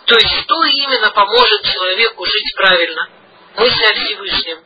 [0.07, 3.09] То есть, что именно поможет человеку жить правильно?
[3.57, 4.65] Мысль о Всевышнем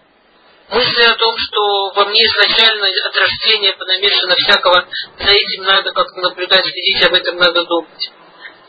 [0.70, 4.86] мысли о том, что во мне изначально от рождения понамешано всякого,
[5.18, 8.11] за этим надо как-то наблюдать, следить, об этом надо думать.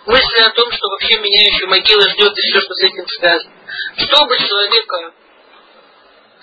[0.05, 3.51] Мысли о том, что вообще меня еще могила ждет и все, что с этим связано.
[3.97, 5.13] Чтобы человека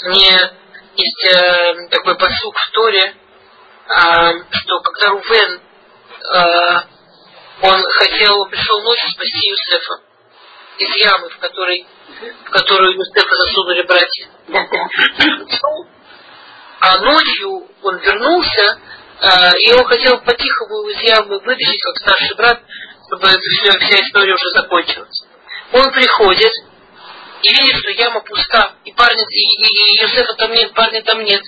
[0.05, 0.31] не
[0.97, 3.15] есть э, такой посук в Торе,
[3.89, 5.61] что когда Рувен
[6.35, 6.81] э,
[7.63, 10.01] он хотел, пришел ночью спасти Юсефа
[10.79, 11.87] из ямы, в которой
[12.47, 14.29] в которую Юсефа засунули братья.
[14.49, 15.69] Да, да.
[16.81, 18.81] А ночью он вернулся,
[19.21, 22.63] а, и он хотел по-тихому из ямы вытащить, как старший брат,
[23.07, 25.25] чтобы вся, вся история уже закончилась.
[25.73, 26.53] Он приходит
[27.43, 31.25] и видит, что яма пуста, и парня, и, и, и Юсефа там нет, парня там
[31.25, 31.43] нет.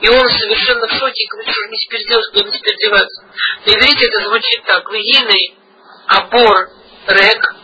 [0.00, 3.24] И он совершенно в шоке и говорит, что мне теперь делать, куда мне теперь деваться.
[3.66, 4.90] На иврите это звучит так.
[4.90, 5.54] Вегиной
[6.06, 6.70] абор
[7.06, 7.54] рек,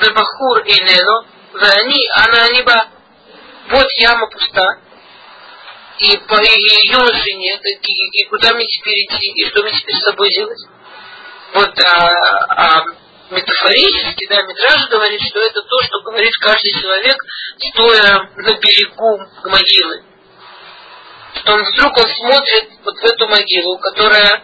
[0.00, 2.88] вебахур инено, они, она либо
[3.68, 4.78] вот яма пуста,
[5.98, 9.94] и, по, и юноши нет, и, и куда мне теперь идти, и что мне теперь
[9.94, 10.58] с собой делать?
[11.54, 12.10] Вот а,
[12.48, 12.84] а
[13.30, 17.16] метафорически, да, Митраж говорит, что это то, что говорит каждый человек,
[17.58, 20.02] стоя на берегу могилы.
[21.34, 24.42] Что он вдруг он смотрит вот в эту могилу, которая,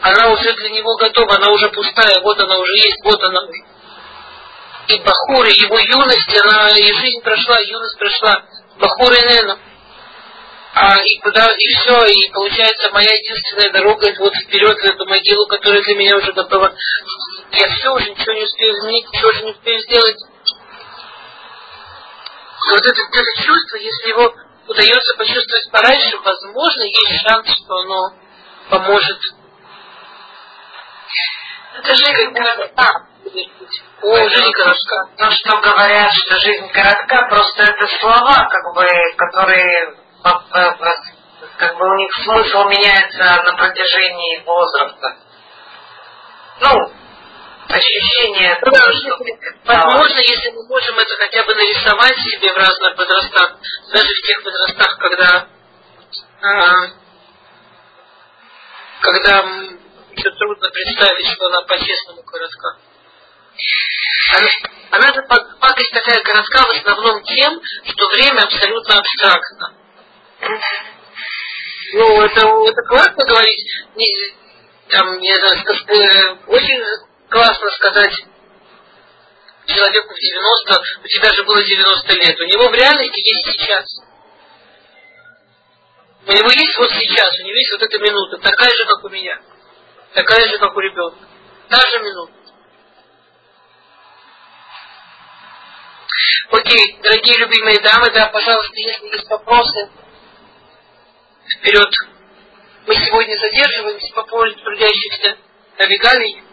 [0.00, 3.70] она уже для него готова, она уже пустая, вот она уже есть, вот она уже
[4.90, 8.44] и Бахур, и его юность, она, и жизнь прошла, юность прошла,
[8.78, 9.58] Бахур и Нену.
[10.72, 15.04] А, и куда, и все, и получается моя единственная дорога это вот вперед в эту
[15.04, 16.74] могилу, которая для меня уже готова.
[17.52, 20.16] Я все уже ничего не успею изменить, ничего уже не успею сделать.
[22.70, 24.34] Вот это, это чувство, если его
[24.70, 28.14] удается почувствовать пораньше, возможно, есть шанс, что оно
[28.70, 29.18] поможет.
[31.74, 33.10] Это же как
[34.02, 35.08] о, жизнь коротка.
[35.16, 38.86] То, что говорят, что жизнь коротка, просто это слова, как бы,
[39.16, 39.96] которые
[41.56, 45.16] как бы у них смысл меняется на протяжении возраста.
[46.60, 46.92] Ну,
[47.70, 49.18] ощущение да, того, что...
[49.64, 53.56] Возможно, если мы можем это хотя бы нарисовать себе в разных возрастах,
[53.92, 55.46] даже в тех возрастах, когда
[56.42, 56.88] а,
[59.00, 59.38] когда
[60.12, 62.76] еще трудно представить, что она по-честному коротка.
[64.36, 64.50] Она,
[64.90, 69.74] она же пакость такая коротка в основном тем, что время абсолютно абстрактно.
[71.92, 73.66] Ну, это, это классно говорить,
[73.96, 74.34] не,
[74.88, 76.80] там, не знаю, э, очень
[77.30, 78.12] классно сказать,
[79.66, 82.40] человеку в 90, у тебя же было 90 лет.
[82.40, 83.86] У него в реальности есть сейчас.
[86.26, 89.08] У него есть вот сейчас, у него есть вот эта минута, такая же, как у
[89.08, 89.40] меня.
[90.12, 91.18] Такая же, как у ребенка.
[91.68, 92.32] Та же минута.
[96.50, 99.88] Окей, дорогие любимые дамы, да, пожалуйста, если есть вопросы,
[101.58, 101.88] вперед.
[102.86, 105.38] Мы сегодня задерживаемся по поводу трудящихся
[105.78, 106.49] навигалий.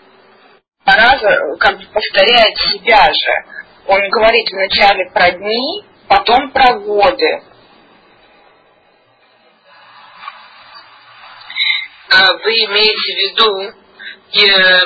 [0.87, 3.45] Раза как бы повторяет себя же.
[3.87, 7.43] Он говорит вначале про дни, потом про годы.
[12.09, 13.73] А вы имеете в виду
[14.33, 14.77] э,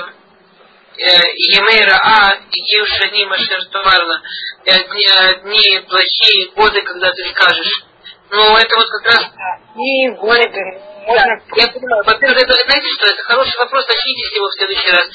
[0.97, 4.23] Емейра А, Евшаним Ашер Товарна,
[4.65, 5.07] дни,
[5.43, 7.83] дни плохие, годы, когда ты скажешь.
[8.31, 9.25] Ну, это вот как раз...
[10.21, 10.63] Годы,
[11.05, 11.25] можно...
[11.25, 12.03] Да, я понимаю.
[12.05, 15.07] Во-первых, это, знаете что, это хороший вопрос, начните его в следующий раз.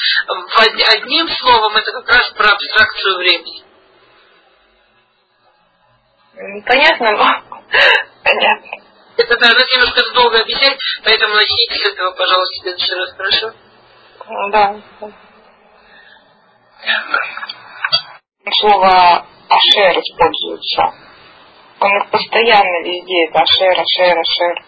[0.95, 3.65] Одним словом, это как раз про абстракцию времени.
[6.67, 7.43] Понятно, но...
[8.23, 8.71] Понятно.
[9.17, 13.53] Это да, это немножко долго объяснять, поэтому начните с этого, пожалуйста, в следующий раз, хорошо?
[14.53, 14.81] Да.
[18.61, 21.06] Слово ашер используется.
[21.79, 24.65] Он их постоянно везде, это ашер, ашер, ашер.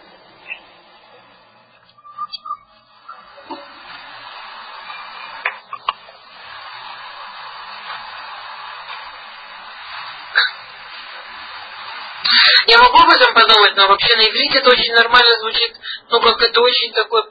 [12.67, 15.75] Я могу об этом подумать, но вообще на иврите это очень нормально звучит,
[16.09, 17.23] ну как это очень такое,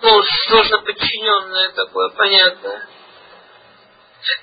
[0.00, 2.88] ну, сложно подчиненное такое, понятное.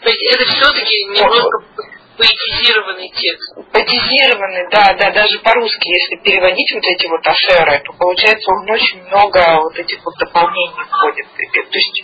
[0.01, 1.85] То есть это все-таки немножко
[2.17, 3.55] поэтизированный текст.
[3.71, 9.03] Поэтизированный, да, да, даже по-русски, если переводить вот эти вот ашеры, то получается он очень
[9.03, 11.27] много вот этих вот дополнений входит.
[11.35, 12.03] То есть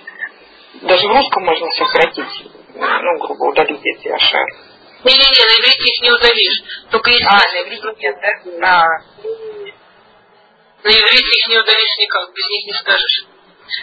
[0.82, 4.72] даже в русском можно сократить, ну, грубо удалить эти ашеры.
[5.04, 6.62] Не-не-не, на иврите их не удалишь.
[6.92, 7.26] Только если...
[7.26, 8.68] А, на иврите нет, да?
[8.68, 8.86] А.
[10.84, 13.26] На иврите их не удалишь никак, без них не скажешь.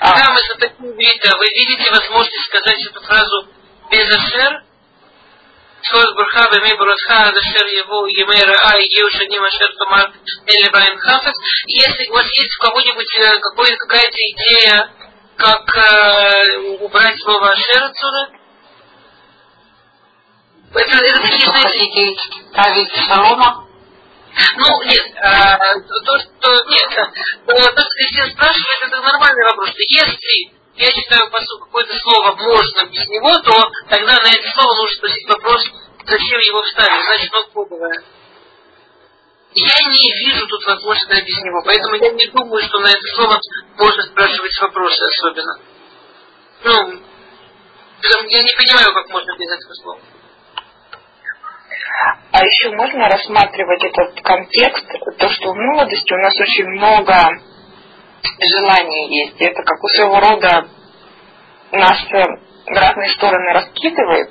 [0.01, 0.17] А.
[0.17, 1.37] Да, мы за такие иврита.
[1.39, 3.49] Вы видите возможность сказать эту фразу
[3.91, 4.68] без ашер?
[5.83, 10.13] Скоз бурха веми буротха адашер его емей раа и еу шаним ашер томар
[10.47, 11.35] или баем хафет.
[11.67, 14.91] Если у вас есть у кого-нибудь э, какая-то идея,
[15.37, 18.31] как э, убрать слово ашер отсюда?
[20.75, 22.17] Это, это такие,
[22.51, 23.69] ставить солома?
[24.57, 26.91] ну, нет, а, то, что, нет,
[27.47, 29.71] то, что Кристина спрашивает, это нормальный вопрос.
[29.79, 34.97] Если я читаю посуд какое-то слово можно без него, то тогда на это слово нужно
[34.97, 35.65] спросить вопрос,
[36.07, 38.05] зачем его вставить, значит оно кодовое.
[39.55, 43.41] Я не вижу тут возможности без него, поэтому я не думаю, что на это слово
[43.77, 45.61] можно спрашивать вопросы особенно.
[46.65, 47.03] Ну,
[48.29, 50.01] я не понимаю, как можно без этого слова.
[52.31, 54.87] А еще можно рассматривать этот контекст,
[55.19, 57.15] то, что в молодости у нас очень много
[58.40, 59.40] желаний есть.
[59.40, 60.69] Это как у своего рода
[61.73, 64.31] нас в разные стороны раскидывает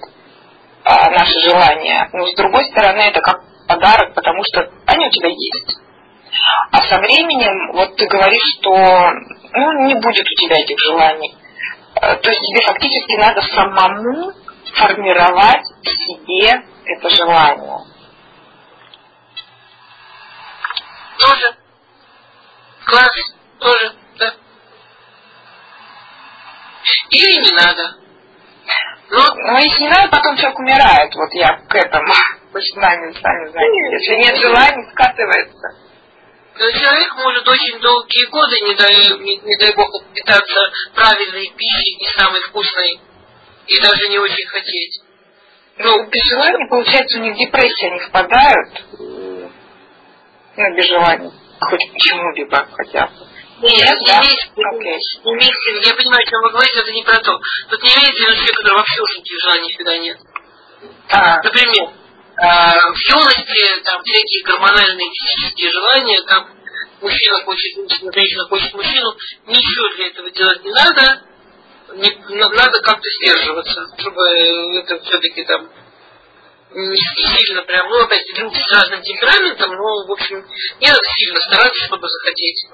[0.83, 5.29] а, наши желания, но с другой стороны это как подарок, потому что они у тебя
[5.29, 5.77] есть.
[6.71, 8.71] А со временем, вот ты говоришь, что
[9.53, 11.35] ну, не будет у тебя этих желаний.
[11.95, 14.33] То есть тебе фактически надо самому
[14.73, 17.79] формировать в себе это желание.
[21.19, 21.57] Тоже.
[22.85, 23.36] Класс.
[23.59, 23.93] Тоже.
[24.19, 24.33] Да.
[27.09, 27.97] Или не надо.
[29.09, 31.15] Ну, ну, если не надо, потом человек умирает.
[31.15, 32.13] Вот я к этому.
[32.51, 33.91] Вы сами, сами знаете.
[33.91, 35.87] Если нет желания, скатывается.
[36.59, 40.59] Но человек может очень долгие годы, не дай, не, не дай бог, питаться
[40.95, 42.99] правильной пищей, не самой вкусной,
[43.67, 45.01] и даже не очень хотеть.
[45.77, 48.83] Ну, без желания, получается, у них депрессия не впадают.
[50.57, 51.31] Ну, без желания.
[51.59, 53.26] Хоть почему-либо хотя бы.
[53.59, 54.21] Нет, да?
[54.21, 55.33] имеется, okay.
[55.33, 57.39] имеется, я понимаю, о чем вы говорите, это не про то.
[57.69, 60.17] Тут не имеется в виду человек, который вообще уже никаких желаний нифига нет.
[61.09, 61.41] А.
[61.41, 61.89] Например,
[62.37, 66.49] а, в юности там всякие гормональные физические желания, там
[67.01, 69.15] мужчина хочет женщину, женщина хочет мужчину,
[69.47, 71.23] ничего для этого делать не надо,
[71.95, 74.21] не, надо как-то сдерживаться, чтобы
[74.77, 75.67] это все-таки там
[76.75, 80.45] не сильно прям, ну опять люди с разным темпераментом, но в общем
[80.79, 82.67] не надо сильно стараться, чтобы захотеть.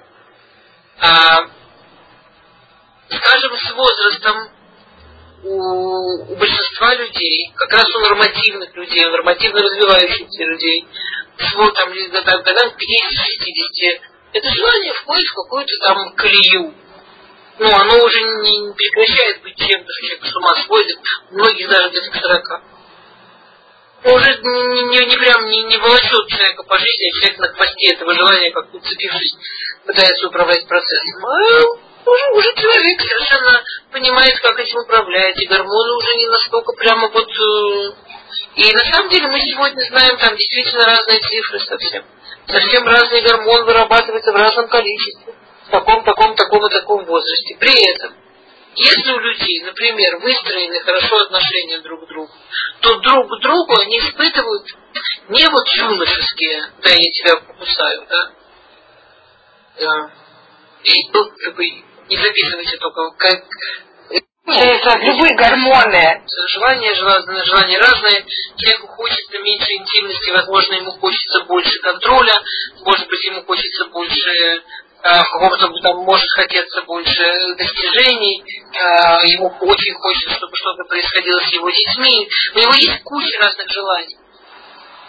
[0.99, 1.49] А,
[3.10, 4.49] скажем, с возрастом
[5.44, 10.88] у, у большинства людей, как раз у нормативных людей, у нормативно развивающихся людей,
[11.38, 11.90] всего там
[12.44, 14.02] годам к 50-60,
[14.34, 16.74] это желание входит в какую-то там колею
[17.60, 20.98] ну, оно уже не прекращает быть чем-то, что человек с ума сводит,
[21.32, 22.61] многих даже к 40.
[24.11, 27.93] Уже не, не, не прям не, не волочет человека по жизни, а человек на хвосте
[27.93, 29.35] этого желания, как уцепившись,
[29.85, 31.25] пытается управлять процессом.
[31.25, 37.07] А уже, уже человек совершенно понимает, как этим управлять, и гормоны уже не настолько прямо
[37.07, 37.30] вот...
[37.30, 37.91] э,
[38.55, 42.03] И на самом деле мы сегодня знаем там действительно разные цифры совсем.
[42.47, 45.34] Совсем разный гормон вырабатывается в разном количестве,
[45.67, 47.55] в таком, таком, таком и таком возрасте.
[47.57, 48.13] При этом
[48.76, 52.34] если у людей, например, выстроены хорошо отношения друг к другу,
[52.82, 54.68] то друг к другу они испытывают
[55.30, 58.32] не вот юношеские, да, я тебя покусаю, да,
[59.80, 60.12] да.
[60.84, 63.44] И тут как бы не записывайте только как
[64.45, 66.22] Это любые гормоны.
[66.50, 68.26] желания, желания, желания разные.
[68.58, 72.34] Человеку хочется меньше интимности, возможно, ему хочется больше контроля,
[72.84, 74.64] может быть, ему хочется больше
[75.03, 78.41] в каком-то там может хотеться больше достижений,
[78.73, 82.30] а, ему очень хочется, чтобы что-то происходило с его детьми.
[82.55, 84.17] У него есть куча разных желаний.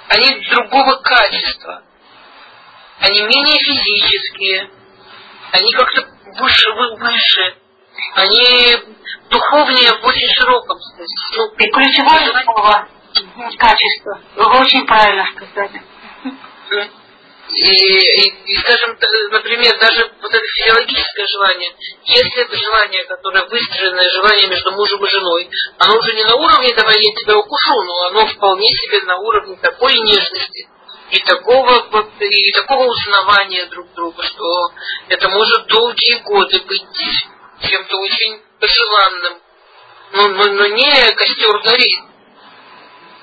[0.08, 1.84] Они другого качества.
[3.00, 4.70] Они менее физические.
[5.52, 6.08] Они как-то
[6.40, 7.56] выше, вы- выше.
[8.14, 8.76] Они
[9.30, 11.06] духовнее в очень широком смысле.
[11.36, 12.88] Ну, И ключевое слово–
[13.58, 14.20] качество.
[14.34, 15.82] Вы очень правильно сказали.
[17.50, 23.44] И, и, и, скажем, т- например, даже вот это физиологическое желание, если это желание, которое
[23.46, 27.82] выстроенное желание между мужем и женой, оно уже не на уровне «давай я тебя укушу»,
[27.82, 30.68] но оно вполне себе на уровне такой нежности
[31.10, 34.72] и такого, вот, и такого узнавания друг друга, что
[35.08, 36.82] это может долгие годы быть
[37.60, 39.40] чем-то очень желанным.
[40.12, 42.04] Но, но, но не костер горит,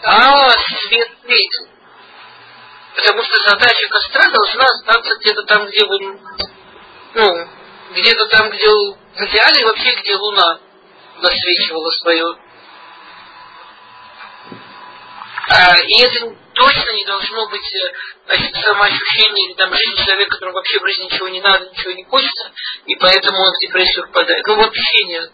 [0.04, 1.71] а свет светит.
[2.96, 6.20] Потому что задача костра должна остаться где-то там, где вы,
[7.16, 7.48] ну,
[7.92, 10.60] где-то там, где в идеале вообще, где луна
[11.18, 12.26] насвечивала свое.
[15.54, 17.74] А, и это точно не должно быть
[18.28, 22.04] э, самоощущение или там жизнь человека, которому вообще в жизни ничего не надо, ничего не
[22.06, 22.52] хочется,
[22.86, 24.46] и поэтому он в депрессию впадает.
[24.48, 25.32] Ну вообще нет.